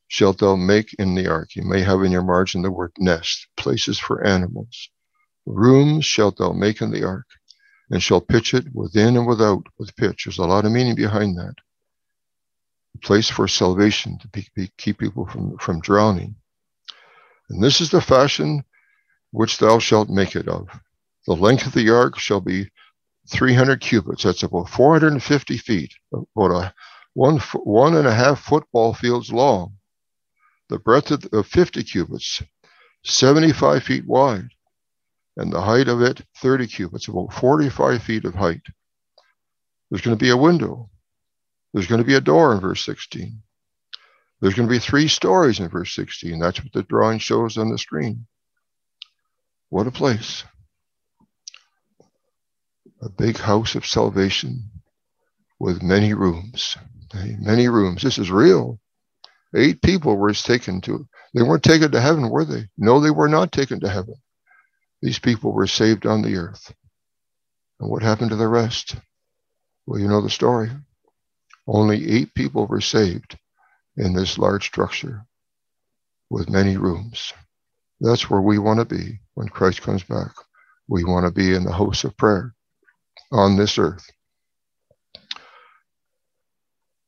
shalt 0.10 0.40
thou 0.40 0.56
make 0.56 0.94
in 1.00 1.16
the 1.16 1.28
ark. 1.28 1.56
You 1.56 1.64
may 1.64 1.82
have 1.82 2.04
in 2.04 2.12
your 2.12 2.24
margin 2.24 2.62
the 2.62 2.72
word 2.72 2.92
nest, 3.00 3.48
places 3.58 3.98
for 4.00 4.26
animals. 4.26 4.90
Rooms 5.46 6.06
shalt 6.06 6.38
thou 6.38 6.52
make 6.52 6.82
in 6.82 6.92
the 6.92 7.04
ark, 7.06 7.28
and 7.91 8.01
shall 8.01 8.21
pitch 8.21 8.54
it 8.54 8.65
within 8.73 9.17
and 9.17 9.27
without 9.27 9.63
with 9.77 9.95
pitch. 9.95 10.25
There's 10.25 10.39
a 10.39 10.43
lot 10.43 10.65
of 10.65 10.71
meaning 10.71 10.95
behind 10.95 11.38
that. 11.38 11.56
A 12.95 12.97
place 12.99 13.30
for 13.30 13.47
salvation 13.47 14.17
to 14.19 14.27
be, 14.30 14.47
be, 14.56 14.71
keep 14.77 14.99
people 14.99 15.27
from, 15.27 15.58
from 15.58 15.82
drowning. 15.82 16.36
And 17.49 17.62
this 17.62 17.82
is 17.82 17.91
the 17.91 18.01
fashion 18.01 18.63
which 19.32 19.58
thou 19.58 19.80
shalt 19.80 20.10
make 20.10 20.36
it 20.36 20.47
of. 20.47 20.67
The 21.27 21.36
length 21.36 21.67
of 21.67 21.73
the 21.73 21.89
ark 21.89 22.17
shall 22.17 22.41
be 22.41 22.69
300 23.30 23.80
cubits. 23.80 24.23
That's 24.23 24.43
about 24.43 24.69
450 24.69 25.58
feet, 25.58 25.93
about 26.12 26.51
a 26.51 26.73
one, 27.13 27.39
one 27.63 27.95
and 27.95 28.08
a 28.08 28.13
half 28.13 28.41
football 28.41 28.93
fields 28.93 29.32
long 29.32 29.77
the 30.71 30.80
breadth 30.80 31.12
of 31.34 31.47
50 31.47 31.84
cubits, 31.84 32.41
75 33.04 33.84
feet 33.84 34.08
wide, 34.08 34.47
and 35.38 35.52
the 35.52 35.62
height 35.62 35.88
of 35.88 36.02
it 36.02 36.22
30 36.38 36.67
cubits, 36.67 37.08
about 37.08 37.34
45 37.34 38.04
feet 38.04 38.26
of 38.26 38.36
height. 38.36 38.62
There's 39.89 40.02
going 40.02 40.17
to 40.17 40.24
be 40.24 40.30
a 40.32 40.38
window. 40.38 40.89
There's 41.74 41.88
going 41.88 42.02
to 42.02 42.08
be 42.08 42.15
a 42.15 42.22
door 42.22 42.54
in 42.54 42.60
verse 42.60 42.84
16. 42.86 43.41
There's 44.41 44.54
going 44.56 44.67
to 44.67 44.74
be 44.74 44.80
three 44.80 45.08
stories 45.08 45.60
in 45.60 45.70
verse 45.70 45.94
16. 45.94 46.39
That's 46.39 46.62
what 46.63 46.74
the 46.74 46.84
drawing 46.84 47.20
shows 47.20 47.58
on 47.58 47.70
the 47.70 47.78
screen. 47.78 48.26
What 49.70 49.88
a 49.88 49.91
place. 49.91 50.44
A 53.02 53.10
big 53.10 53.38
house 53.38 53.76
of 53.76 53.86
salvation 53.86 54.70
with 55.60 55.82
many 55.82 56.13
rooms. 56.13 56.78
Many 57.13 57.67
rooms. 57.67 58.02
This 58.02 58.17
is 58.17 58.32
real. 58.32 58.80
Eight 59.56 59.82
people 59.82 60.15
were 60.17 60.34
taken 60.34 60.82
to, 60.82 61.08
they 61.36 61.44
weren't 61.44 61.63
taken 61.63 61.91
to 61.91 62.02
heaven, 62.02 62.30
were 62.30 62.46
they? 62.46 62.67
No, 62.78 63.00
they 63.00 63.12
were 63.12 63.28
not 63.28 63.52
taken 63.52 63.80
to 63.82 63.89
heaven. 63.89 64.15
These 65.02 65.20
people 65.20 65.52
were 65.52 65.68
saved 65.68 66.06
on 66.06 66.22
the 66.22 66.36
earth. 66.36 66.74
And 67.80 67.90
what 67.90 68.04
happened 68.04 68.30
to 68.30 68.36
the 68.36 68.48
rest? 68.48 68.96
Well, 69.86 70.00
you 70.00 70.08
know 70.08 70.22
the 70.22 70.30
story. 70.30 70.70
Only 71.68 72.10
eight 72.12 72.34
people 72.34 72.68
were 72.68 72.82
saved 72.82 73.38
in 73.98 74.14
this 74.14 74.38
large 74.38 74.66
structure 74.66 75.26
with 76.30 76.50
many 76.50 76.78
rooms. 76.78 77.34
That's 78.00 78.30
where 78.30 78.42
we 78.42 78.58
want 78.58 78.80
to 78.80 78.86
be 78.86 79.20
when 79.34 79.50
Christ 79.50 79.82
comes 79.82 80.04
back. 80.04 80.32
We 80.88 81.04
want 81.04 81.26
to 81.26 81.32
be 81.32 81.54
in 81.54 81.64
the 81.64 81.74
house 81.74 82.04
of 82.04 82.18
prayer 82.18 82.54
on 83.32 83.58
this 83.58 83.78
earth. 83.78 84.10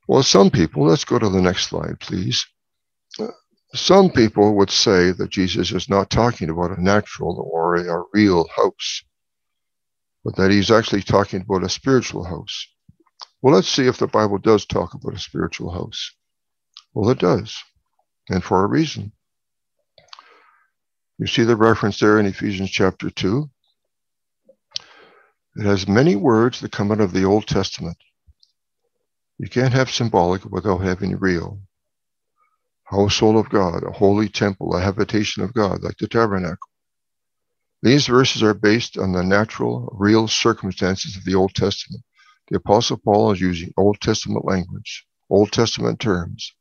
Well, 0.07 0.23
some 0.23 0.49
people, 0.51 0.85
let's 0.85 1.05
go 1.05 1.17
to 1.17 1.29
the 1.29 1.41
next 1.41 1.67
slide, 1.67 1.99
please. 1.99 2.45
Some 3.75 4.11
people 4.11 4.55
would 4.57 4.69
say 4.69 5.11
that 5.11 5.31
Jesus 5.31 5.71
is 5.71 5.89
not 5.89 6.11
talking 6.11 6.51
about 6.51 6.77
a 6.77 6.81
natural 6.81 7.49
or 7.51 7.75
a, 7.75 8.03
real 8.13 8.47
house, 8.55 9.03
but 10.23 10.35
that 10.35 10.51
he's 10.51 10.69
actually 10.69 11.01
talking 11.01 11.41
about 11.41 11.63
a 11.63 11.69
spiritual 11.69 12.23
house. 12.23 12.67
Well, 13.41 13.55
let's 13.55 13.67
see 13.67 13.87
if 13.87 13.97
the 13.97 14.05
Bible 14.05 14.37
does 14.37 14.67
talk 14.67 14.93
about 14.93 15.15
a 15.15 15.19
spiritual 15.19 15.71
house. 15.71 16.11
Well, 16.93 17.09
it 17.09 17.17
does, 17.17 17.57
and 18.29 18.43
for 18.43 18.63
a 18.63 18.67
reason. 18.67 19.11
You 21.17 21.25
see 21.25 21.43
the 21.43 21.55
reference 21.55 21.99
there 21.99 22.19
in 22.19 22.27
Ephesians 22.27 22.69
chapter 22.69 23.09
2. 23.09 23.49
It 25.55 25.65
has 25.65 25.87
many 25.87 26.15
words 26.15 26.59
that 26.59 26.71
come 26.71 26.91
out 26.91 27.01
of 27.01 27.11
the 27.11 27.25
Old 27.25 27.47
Testament. 27.47 27.97
You 29.39 29.49
can't 29.49 29.73
have 29.73 29.89
symbolic 29.89 30.45
without 30.45 30.79
having 30.79 31.17
real. 31.17 31.59
Household 32.93 33.37
of 33.37 33.49
God, 33.49 33.83
a 33.83 33.91
holy 33.91 34.29
temple, 34.29 34.75
a 34.75 34.79
habitation 34.79 35.41
of 35.41 35.51
God, 35.55 35.81
like 35.81 35.97
the 35.97 36.07
tabernacle. 36.07 36.69
These 37.81 38.05
verses 38.05 38.43
are 38.43 38.53
based 38.53 38.99
on 38.99 39.13
the 39.13 39.23
natural, 39.23 39.91
real 39.97 40.27
circumstances 40.27 41.17
of 41.17 41.25
the 41.25 41.33
Old 41.33 41.55
Testament. 41.55 42.03
The 42.49 42.57
Apostle 42.57 42.97
Paul 42.97 43.31
is 43.31 43.41
using 43.41 43.73
Old 43.77 43.99
Testament 43.99 44.45
language, 44.45 45.07
Old 45.27 45.51
Testament 45.51 45.99
terms. 45.99 46.53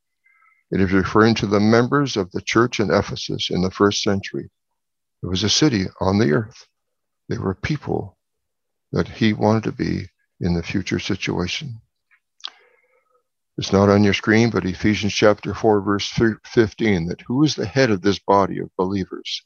It 0.71 0.81
is 0.81 0.91
referring 0.91 1.35
to 1.35 1.45
the 1.45 1.59
members 1.59 2.17
of 2.17 2.31
the 2.31 2.41
church 2.41 2.79
in 2.79 2.89
Ephesus 2.89 3.51
in 3.51 3.61
the 3.61 3.69
first 3.69 4.01
century. 4.01 4.49
It 5.21 5.27
was 5.27 5.43
a 5.43 5.49
city 5.49 5.85
on 6.01 6.17
the 6.17 6.31
earth. 6.31 6.65
They 7.29 7.37
were 7.37 7.53
people 7.53 8.17
that 8.91 9.07
he 9.07 9.33
wanted 9.33 9.65
to 9.65 9.71
be 9.71 10.07
in 10.41 10.55
the 10.55 10.63
future 10.63 10.97
situation. 10.97 11.79
It's 13.57 13.71
not 13.71 13.89
on 13.89 14.03
your 14.03 14.15
screen, 14.15 14.49
but 14.49 14.65
Ephesians 14.65 15.13
chapter 15.13 15.53
4, 15.53 15.81
verse 15.81 16.09
15, 16.09 17.07
that 17.07 17.21
who 17.21 17.43
is 17.43 17.55
the 17.55 17.67
head 17.67 17.91
of 17.91 18.01
this 18.01 18.17
body 18.17 18.57
of 18.59 18.75
believers? 18.75 19.43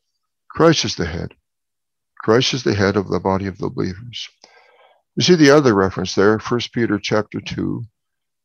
Christ 0.49 0.85
is 0.85 0.95
the 0.95 1.05
head. 1.05 1.33
Christ 2.17 2.53
is 2.53 2.63
the 2.63 2.73
head 2.73 2.95
of 2.95 3.09
the 3.09 3.19
body 3.19 3.47
of 3.47 3.57
the 3.57 3.69
believers. 3.69 4.29
You 5.15 5.23
see 5.23 5.35
the 5.35 5.51
other 5.51 5.73
reference 5.73 6.15
there, 6.15 6.37
1 6.37 6.59
Peter 6.73 6.99
chapter 6.99 7.41
2, 7.41 7.83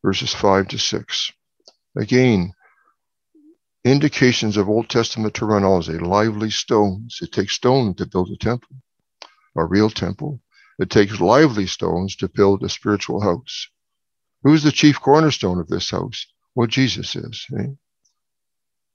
verses 0.05 0.35
5 0.35 0.69
to 0.69 0.79
6. 0.79 1.33
Again, 1.97 2.55
indications 3.85 4.57
of 4.57 4.69
Old 4.69 4.89
Testament 4.89 5.35
terminology, 5.35 5.99
lively 5.99 6.51
stones. 6.51 7.21
It 7.23 7.31
takes 7.31 7.55
stone 7.55 7.95
to 7.95 8.07
build 8.07 8.31
a 8.31 8.37
temple, 8.37 8.77
a 9.57 9.65
real 9.65 9.91
temple. 9.91 10.41
It 10.79 10.91
takes 10.91 11.21
lively 11.21 11.67
stones 11.67 12.17
to 12.17 12.29
build 12.29 12.65
a 12.65 12.69
spiritual 12.69 13.21
house. 13.21 13.69
Who's 14.43 14.63
the 14.63 14.73
chief 14.73 15.01
cornerstone 15.01 15.61
of 15.61 15.69
this 15.69 15.91
house? 15.91 16.27
Well, 16.55 16.67
Jesus 16.67 17.15
is. 17.15 17.47
Eh? 17.59 17.67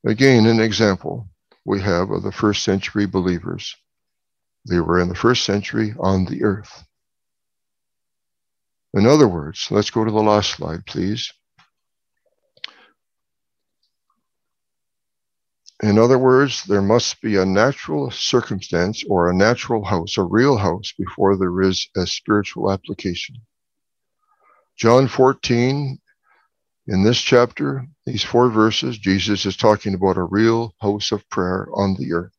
Again, 0.05 0.45
an 0.45 0.59
example 0.59 1.29
we 1.65 1.81
have 1.81 2.11
of 2.11 2.23
the 2.23 2.31
first 2.31 2.63
century 2.63 3.05
believers. 3.05 3.75
They 4.69 4.79
were 4.79 4.99
in 4.99 5.09
the 5.09 5.15
first 5.15 5.43
century 5.43 5.93
on 5.99 6.25
the 6.25 6.43
earth. 6.43 6.83
In 8.93 9.05
other 9.05 9.27
words, 9.27 9.67
let's 9.69 9.89
go 9.89 10.03
to 10.03 10.11
the 10.11 10.17
last 10.17 10.51
slide, 10.51 10.85
please. 10.85 11.31
In 15.83 15.99
other 15.99 16.17
words, 16.17 16.63
there 16.63 16.81
must 16.81 17.21
be 17.21 17.37
a 17.37 17.45
natural 17.45 18.09
circumstance 18.09 19.03
or 19.07 19.29
a 19.29 19.35
natural 19.35 19.85
house, 19.85 20.17
a 20.17 20.23
real 20.23 20.57
house, 20.57 20.91
before 20.97 21.37
there 21.37 21.61
is 21.61 21.87
a 21.95 22.07
spiritual 22.07 22.71
application. 22.71 23.35
John 24.77 25.07
14, 25.07 25.99
in 26.87 27.03
this 27.03 27.21
chapter, 27.21 27.87
these 28.05 28.23
four 28.23 28.49
verses, 28.49 28.97
Jesus 28.97 29.45
is 29.45 29.57
talking 29.57 29.93
about 29.95 30.17
a 30.17 30.23
real 30.23 30.73
house 30.81 31.11
of 31.11 31.27
prayer 31.29 31.67
on 31.73 31.95
the 31.95 32.13
earth. 32.13 32.31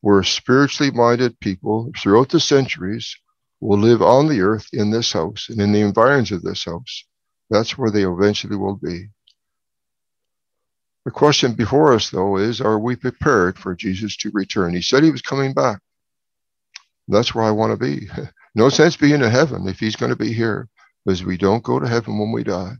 where 0.00 0.22
spiritually 0.22 0.90
minded 0.92 1.38
people 1.40 1.90
throughout 1.98 2.28
the 2.30 2.40
centuries 2.40 3.16
will 3.60 3.78
live 3.78 4.02
on 4.02 4.28
the 4.28 4.40
earth 4.40 4.68
in 4.72 4.90
this 4.90 5.12
house 5.12 5.48
and 5.48 5.60
in 5.60 5.72
the 5.72 5.80
environs 5.80 6.30
of 6.32 6.42
this 6.42 6.64
house. 6.64 7.04
That's 7.50 7.76
where 7.76 7.90
they 7.90 8.04
eventually 8.04 8.56
will 8.56 8.76
be. 8.76 9.08
The 11.04 11.12
question 11.12 11.54
before 11.54 11.94
us, 11.94 12.10
though, 12.10 12.36
is 12.38 12.60
are 12.60 12.78
we 12.78 12.96
prepared 12.96 13.58
for 13.58 13.74
Jesus 13.74 14.16
to 14.18 14.30
return? 14.34 14.74
He 14.74 14.82
said 14.82 15.02
he 15.04 15.10
was 15.10 15.22
coming 15.22 15.54
back. 15.54 15.80
That's 17.08 17.34
where 17.34 17.44
I 17.44 17.52
want 17.52 17.72
to 17.72 17.78
be. 17.78 18.08
no 18.54 18.68
sense 18.70 18.96
being 18.96 19.14
in 19.16 19.22
heaven 19.22 19.68
if 19.68 19.80
he's 19.80 19.96
going 19.96 20.10
to 20.10 20.16
be 20.16 20.32
here, 20.32 20.68
because 21.04 21.24
we 21.24 21.36
don't 21.36 21.64
go 21.64 21.78
to 21.78 21.88
heaven 21.88 22.18
when 22.18 22.32
we 22.32 22.44
die. 22.44 22.74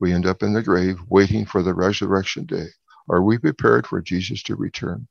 We 0.00 0.12
end 0.12 0.26
up 0.26 0.42
in 0.42 0.52
the 0.52 0.62
grave 0.62 0.98
waiting 1.08 1.46
for 1.46 1.62
the 1.62 1.74
resurrection 1.74 2.46
day. 2.46 2.66
Are 3.10 3.22
we 3.22 3.38
prepared 3.38 3.86
for 3.86 4.00
Jesus 4.00 4.42
to 4.44 4.56
return? 4.56 5.08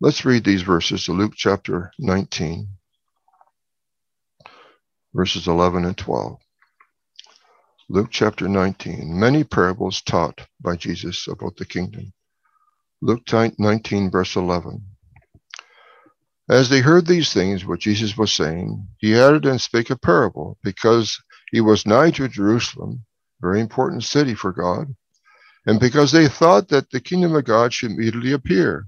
Let's 0.00 0.24
read 0.24 0.44
these 0.44 0.62
verses 0.62 1.04
to 1.04 1.12
Luke 1.12 1.34
chapter 1.36 1.92
19, 1.98 2.68
verses 5.14 5.48
11 5.48 5.84
and 5.84 5.96
12. 5.96 6.38
Luke 7.88 8.08
chapter 8.10 8.48
19, 8.48 9.18
many 9.18 9.44
parables 9.44 10.02
taught 10.02 10.46
by 10.60 10.76
Jesus 10.76 11.28
about 11.28 11.56
the 11.56 11.66
kingdom. 11.66 12.12
Luke 13.02 13.22
19, 13.58 14.10
verse 14.10 14.36
11. 14.36 14.82
As 16.48 16.68
they 16.68 16.80
heard 16.80 17.06
these 17.06 17.32
things, 17.32 17.64
what 17.64 17.80
Jesus 17.80 18.18
was 18.18 18.30
saying, 18.30 18.86
he 18.98 19.18
added 19.18 19.46
and 19.46 19.60
spake 19.60 19.88
a 19.88 19.96
parable, 19.96 20.58
because 20.62 21.18
he 21.50 21.60
was 21.62 21.86
nigh 21.86 22.10
to 22.12 22.28
Jerusalem, 22.28 23.04
very 23.40 23.60
important 23.60 24.04
city 24.04 24.34
for 24.34 24.52
God, 24.52 24.94
and 25.66 25.80
because 25.80 26.12
they 26.12 26.28
thought 26.28 26.68
that 26.68 26.90
the 26.90 27.00
kingdom 27.00 27.34
of 27.34 27.44
God 27.44 27.72
should 27.72 27.92
immediately 27.92 28.32
appear. 28.32 28.86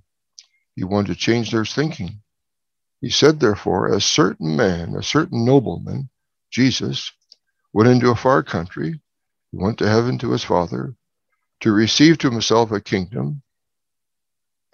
He 0.74 0.84
wanted 0.84 1.08
to 1.08 1.14
change 1.18 1.50
their 1.50 1.64
thinking. 1.64 2.20
He 3.00 3.08
said, 3.08 3.40
therefore, 3.40 3.86
a 3.86 4.02
certain 4.02 4.54
man, 4.56 4.94
a 4.94 5.02
certain 5.02 5.46
nobleman, 5.46 6.10
Jesus, 6.50 7.10
went 7.72 7.88
into 7.88 8.10
a 8.10 8.16
far 8.16 8.42
country, 8.42 9.00
he 9.50 9.56
went 9.56 9.78
to 9.78 9.88
heaven 9.88 10.18
to 10.18 10.32
his 10.32 10.44
Father, 10.44 10.94
to 11.60 11.72
receive 11.72 12.18
to 12.18 12.30
himself 12.30 12.70
a 12.70 12.80
kingdom 12.82 13.40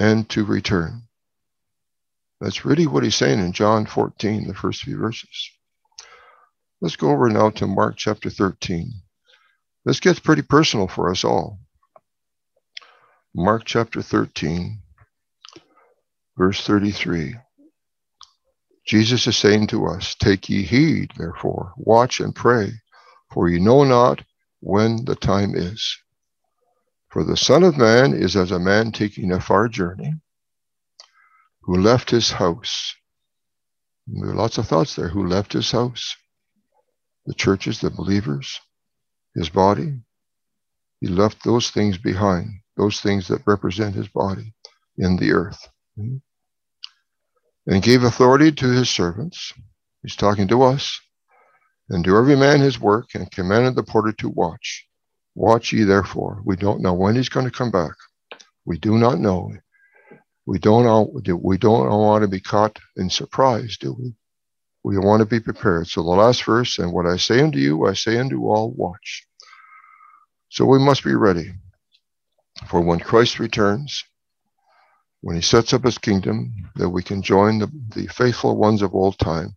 and 0.01 0.28
to 0.30 0.45
return. 0.45 1.03
That's 2.43 2.64
really 2.64 2.88
what 2.88 3.05
he's 3.05 3.14
saying 3.14 3.38
in 3.38 3.53
John 3.53 3.86
14, 3.86 4.49
the 4.49 4.55
first 4.55 4.82
few 4.82 4.99
verses. 4.99 5.51
Let's 6.80 6.97
go 6.97 7.11
over 7.11 7.28
now 7.28 7.51
to 7.51 7.68
Mark 7.68 7.95
chapter 7.97 8.30
13. 8.30 8.90
This 9.84 10.01
gets 10.01 10.18
pretty 10.18 10.43
personal 10.43 10.88
for 10.88 11.09
us 11.09 11.22
all. 11.22 11.61
Mark 13.32 13.62
chapter 13.64 14.03
13, 14.03 14.82
verse 16.36 16.66
33. 16.66 17.36
Jesus 18.88 19.28
is 19.28 19.36
saying 19.36 19.68
to 19.68 19.86
us, 19.86 20.16
Take 20.16 20.49
ye 20.49 20.64
heed, 20.64 21.12
therefore, 21.16 21.72
watch 21.76 22.18
and 22.18 22.34
pray, 22.34 22.72
for 23.32 23.49
ye 23.49 23.61
know 23.61 23.84
not 23.84 24.20
when 24.59 25.05
the 25.05 25.14
time 25.14 25.55
is. 25.55 25.97
For 27.09 27.22
the 27.22 27.36
Son 27.36 27.62
of 27.62 27.78
Man 27.78 28.12
is 28.12 28.34
as 28.34 28.51
a 28.51 28.59
man 28.59 28.90
taking 28.90 29.30
a 29.30 29.40
far 29.40 29.68
journey 29.68 30.14
who 31.62 31.76
left 31.76 32.10
his 32.10 32.30
house. 32.30 32.94
There 34.06 34.30
are 34.30 34.34
lots 34.34 34.58
of 34.58 34.66
thoughts 34.66 34.96
there. 34.96 35.08
Who 35.08 35.26
left 35.26 35.52
his 35.52 35.70
house? 35.70 36.16
The 37.26 37.34
churches, 37.34 37.80
the 37.80 37.90
believers, 37.90 38.60
his 39.34 39.48
body. 39.48 39.94
He 41.00 41.06
left 41.06 41.44
those 41.44 41.70
things 41.70 41.98
behind, 41.98 42.50
those 42.76 43.00
things 43.00 43.28
that 43.28 43.46
represent 43.46 43.94
his 43.94 44.08
body 44.08 44.54
in 44.98 45.16
the 45.16 45.32
earth. 45.32 45.68
Hmm? 45.96 46.16
And 47.66 47.82
gave 47.82 48.02
authority 48.02 48.50
to 48.50 48.68
his 48.68 48.90
servants. 48.90 49.52
He's 50.02 50.16
talking 50.16 50.48
to 50.48 50.62
us. 50.62 51.00
And 51.88 52.04
to 52.04 52.16
every 52.16 52.36
man 52.36 52.60
his 52.60 52.80
work, 52.80 53.06
and 53.14 53.30
commanded 53.30 53.76
the 53.76 53.82
porter 53.82 54.12
to 54.12 54.28
watch. 54.28 54.86
Watch 55.34 55.72
ye 55.72 55.84
therefore. 55.84 56.42
We 56.44 56.56
don't 56.56 56.82
know 56.82 56.94
when 56.94 57.14
he's 57.14 57.28
going 57.28 57.46
to 57.46 57.52
come 57.52 57.70
back. 57.70 57.92
We 58.64 58.78
do 58.78 58.98
not 58.98 59.18
know. 59.18 59.52
We 60.53 60.59
don't 60.59 60.86
all, 60.86 61.11
we 61.11 61.57
don't 61.57 61.88
want 61.88 62.20
to 62.24 62.28
be 62.28 62.38
caught 62.38 62.78
in 62.98 63.09
surprise, 63.09 63.78
do 63.78 63.96
we? 63.98 64.14
We 64.84 64.98
want 64.98 65.20
to 65.20 65.26
be 65.26 65.40
prepared. 65.40 65.86
So 65.86 66.03
the 66.03 66.11
last 66.11 66.44
verse, 66.44 66.78
and 66.78 66.92
what 66.92 67.07
I 67.07 67.16
say 67.16 67.40
unto 67.40 67.57
you, 67.57 67.86
I 67.86 67.94
say 67.94 68.18
unto 68.18 68.44
all, 68.44 68.70
watch. 68.72 69.26
So 70.50 70.66
we 70.66 70.78
must 70.78 71.05
be 71.05 71.14
ready 71.14 71.55
for 72.68 72.82
when 72.82 73.00
Christ 73.00 73.38
returns, 73.38 74.05
when 75.22 75.36
he 75.36 75.40
sets 75.40 75.72
up 75.72 75.84
his 75.84 75.96
kingdom, 75.96 76.53
that 76.76 76.90
we 76.90 77.03
can 77.03 77.22
join 77.22 77.59
the, 77.59 77.70
the 77.94 78.07
faithful 78.09 78.59
ones 78.59 78.82
of 78.82 78.94
old 78.94 79.18
time 79.18 79.57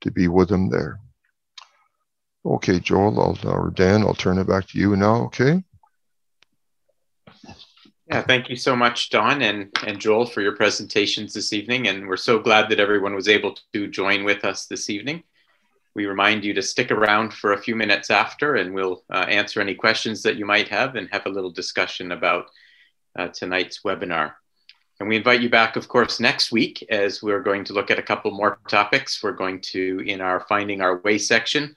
to 0.00 0.10
be 0.10 0.26
with 0.26 0.50
him 0.50 0.70
there. 0.70 1.00
Okay, 2.46 2.80
Joel, 2.80 3.20
I'll, 3.20 3.52
or 3.52 3.72
Dan, 3.76 4.04
I'll 4.04 4.14
turn 4.14 4.38
it 4.38 4.48
back 4.48 4.68
to 4.68 4.78
you 4.78 4.96
now, 4.96 5.16
okay? 5.24 5.62
Yeah, 8.10 8.22
thank 8.22 8.50
you 8.50 8.56
so 8.56 8.74
much, 8.74 9.10
Don 9.10 9.40
and, 9.40 9.70
and 9.86 10.00
Joel, 10.00 10.26
for 10.26 10.40
your 10.40 10.56
presentations 10.56 11.32
this 11.32 11.52
evening. 11.52 11.86
And 11.86 12.08
we're 12.08 12.16
so 12.16 12.40
glad 12.40 12.68
that 12.68 12.80
everyone 12.80 13.14
was 13.14 13.28
able 13.28 13.56
to 13.72 13.86
join 13.86 14.24
with 14.24 14.44
us 14.44 14.66
this 14.66 14.90
evening. 14.90 15.22
We 15.94 16.06
remind 16.06 16.44
you 16.44 16.52
to 16.54 16.62
stick 16.62 16.90
around 16.90 17.32
for 17.32 17.52
a 17.52 17.62
few 17.62 17.76
minutes 17.76 18.10
after, 18.10 18.56
and 18.56 18.74
we'll 18.74 19.04
uh, 19.10 19.26
answer 19.28 19.60
any 19.60 19.76
questions 19.76 20.24
that 20.24 20.34
you 20.34 20.44
might 20.44 20.66
have 20.70 20.96
and 20.96 21.08
have 21.12 21.26
a 21.26 21.30
little 21.30 21.52
discussion 21.52 22.10
about 22.10 22.46
uh, 23.16 23.28
tonight's 23.28 23.82
webinar. 23.84 24.32
And 24.98 25.08
we 25.08 25.14
invite 25.14 25.40
you 25.40 25.48
back, 25.48 25.76
of 25.76 25.86
course, 25.86 26.18
next 26.18 26.50
week 26.50 26.84
as 26.90 27.22
we're 27.22 27.44
going 27.44 27.62
to 27.66 27.74
look 27.74 27.92
at 27.92 28.00
a 28.00 28.02
couple 28.02 28.32
more 28.32 28.58
topics. 28.66 29.22
We're 29.22 29.32
going 29.32 29.60
to, 29.60 30.02
in 30.04 30.20
our 30.20 30.40
Finding 30.48 30.80
Our 30.80 30.98
Way 30.98 31.18
section, 31.18 31.76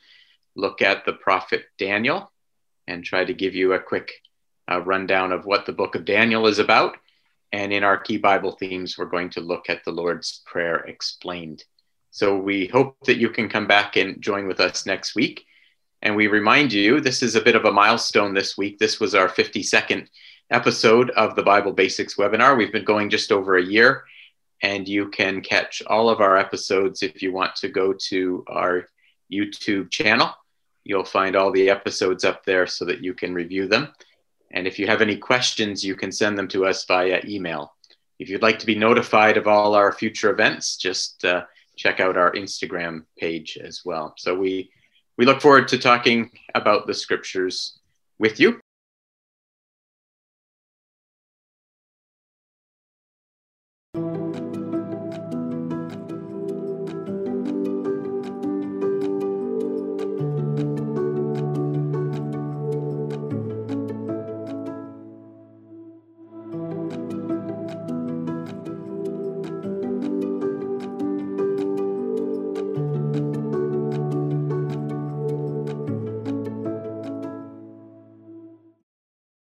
look 0.56 0.82
at 0.82 1.06
the 1.06 1.14
prophet 1.14 1.66
Daniel 1.78 2.32
and 2.88 3.04
try 3.04 3.24
to 3.24 3.36
give 3.36 3.54
you 3.54 3.74
a 3.74 3.80
quick 3.80 4.14
a 4.68 4.82
rundown 4.82 5.32
of 5.32 5.45
what 5.45 5.66
the 5.66 5.74
book 5.74 5.95
of 5.95 6.05
Daniel 6.05 6.47
is 6.47 6.59
about. 6.59 6.97
And 7.51 7.72
in 7.72 7.84
our 7.84 7.97
key 7.97 8.18
Bible 8.18 8.53
themes, 8.53 8.97
we're 8.97 9.05
going 9.05 9.30
to 9.32 9.41
look 9.41 9.70
at 9.70 9.84
the 9.86 9.91
Lord's 9.91 10.41
Prayer 10.45 10.78
explained. 10.78 11.64
So 12.11 12.38
we 12.38 12.68
hope 12.68 12.97
that 13.05 13.18
you 13.18 13.30
can 13.30 13.49
come 13.49 13.68
back 13.68 13.95
and 13.95 14.22
join 14.22 14.47
with 14.47 14.59
us 14.59 14.86
next 14.86 15.16
week. 15.16 15.45
And 16.01 16.16
we 16.16 16.28
remind 16.28 16.74
you, 16.74 16.99
this 16.99 17.24
is 17.24 17.36
a 17.36 17.41
bit 17.41 17.55
of 17.55 17.66
a 17.66 17.72
milestone 17.72 18.34
this 18.34 18.57
week. 18.57 18.78
This 18.78 18.99
was 18.99 19.16
our 19.16 19.30
52nd 19.30 20.07
episode 20.49 21.09
of 21.11 21.36
the 21.36 21.43
Bible 21.43 21.72
Basics 21.72 22.16
webinar. 22.16 22.57
We've 22.57 22.72
been 22.72 22.84
going 22.84 23.09
just 23.09 23.32
over 23.32 23.57
a 23.57 23.66
year, 23.66 24.03
and 24.61 24.88
you 24.88 25.09
can 25.09 25.41
catch 25.41 25.82
all 25.88 26.09
of 26.09 26.22
our 26.22 26.38
episodes 26.38 27.03
if 27.03 27.22
you 27.22 27.32
want 27.32 27.55
to 27.57 27.70
go 27.70 27.93
to 28.09 28.43
our 28.47 28.86
YouTube 29.32 29.89
channel. 29.91 30.32
You'll 30.84 31.05
find 31.05 31.36
all 31.36 31.51
the 31.51 31.70
episodes 31.70 32.26
up 32.26 32.45
there 32.45 32.68
so 32.68 32.86
that 32.86 33.03
you 33.03 33.14
can 33.14 33.34
review 33.34 33.68
them. 33.68 33.93
And 34.54 34.68
if 34.68 34.80
you 34.80 34.88
have 34.88 35.01
any 35.01 35.18
questions, 35.18 35.84
you 35.84 35.95
can 35.95 36.12
send 36.12 36.38
them 36.38 36.47
to 36.49 36.66
us 36.66 36.86
via 36.86 37.22
email. 37.26 37.74
If 38.20 38.30
you'd 38.30 38.43
like 38.43 38.60
to 38.60 38.66
be 38.66 38.76
notified 38.76 39.36
of 39.36 39.47
all 39.47 39.74
our 39.74 39.91
future 39.91 40.30
events, 40.30 40.78
just 40.78 41.26
uh, 41.26 41.43
check 41.76 41.99
out 41.99 42.16
our 42.16 42.32
Instagram 42.34 43.06
page 43.18 43.58
as 43.58 43.82
well. 43.84 44.14
So 44.18 44.38
we 44.38 44.72
we 45.18 45.26
look 45.26 45.41
forward 45.41 45.68
to 45.70 45.78
talking 45.78 46.32
about 46.56 46.88
the 46.88 46.93
scriptures 46.93 47.80
with 48.20 48.39
you. 48.39 48.62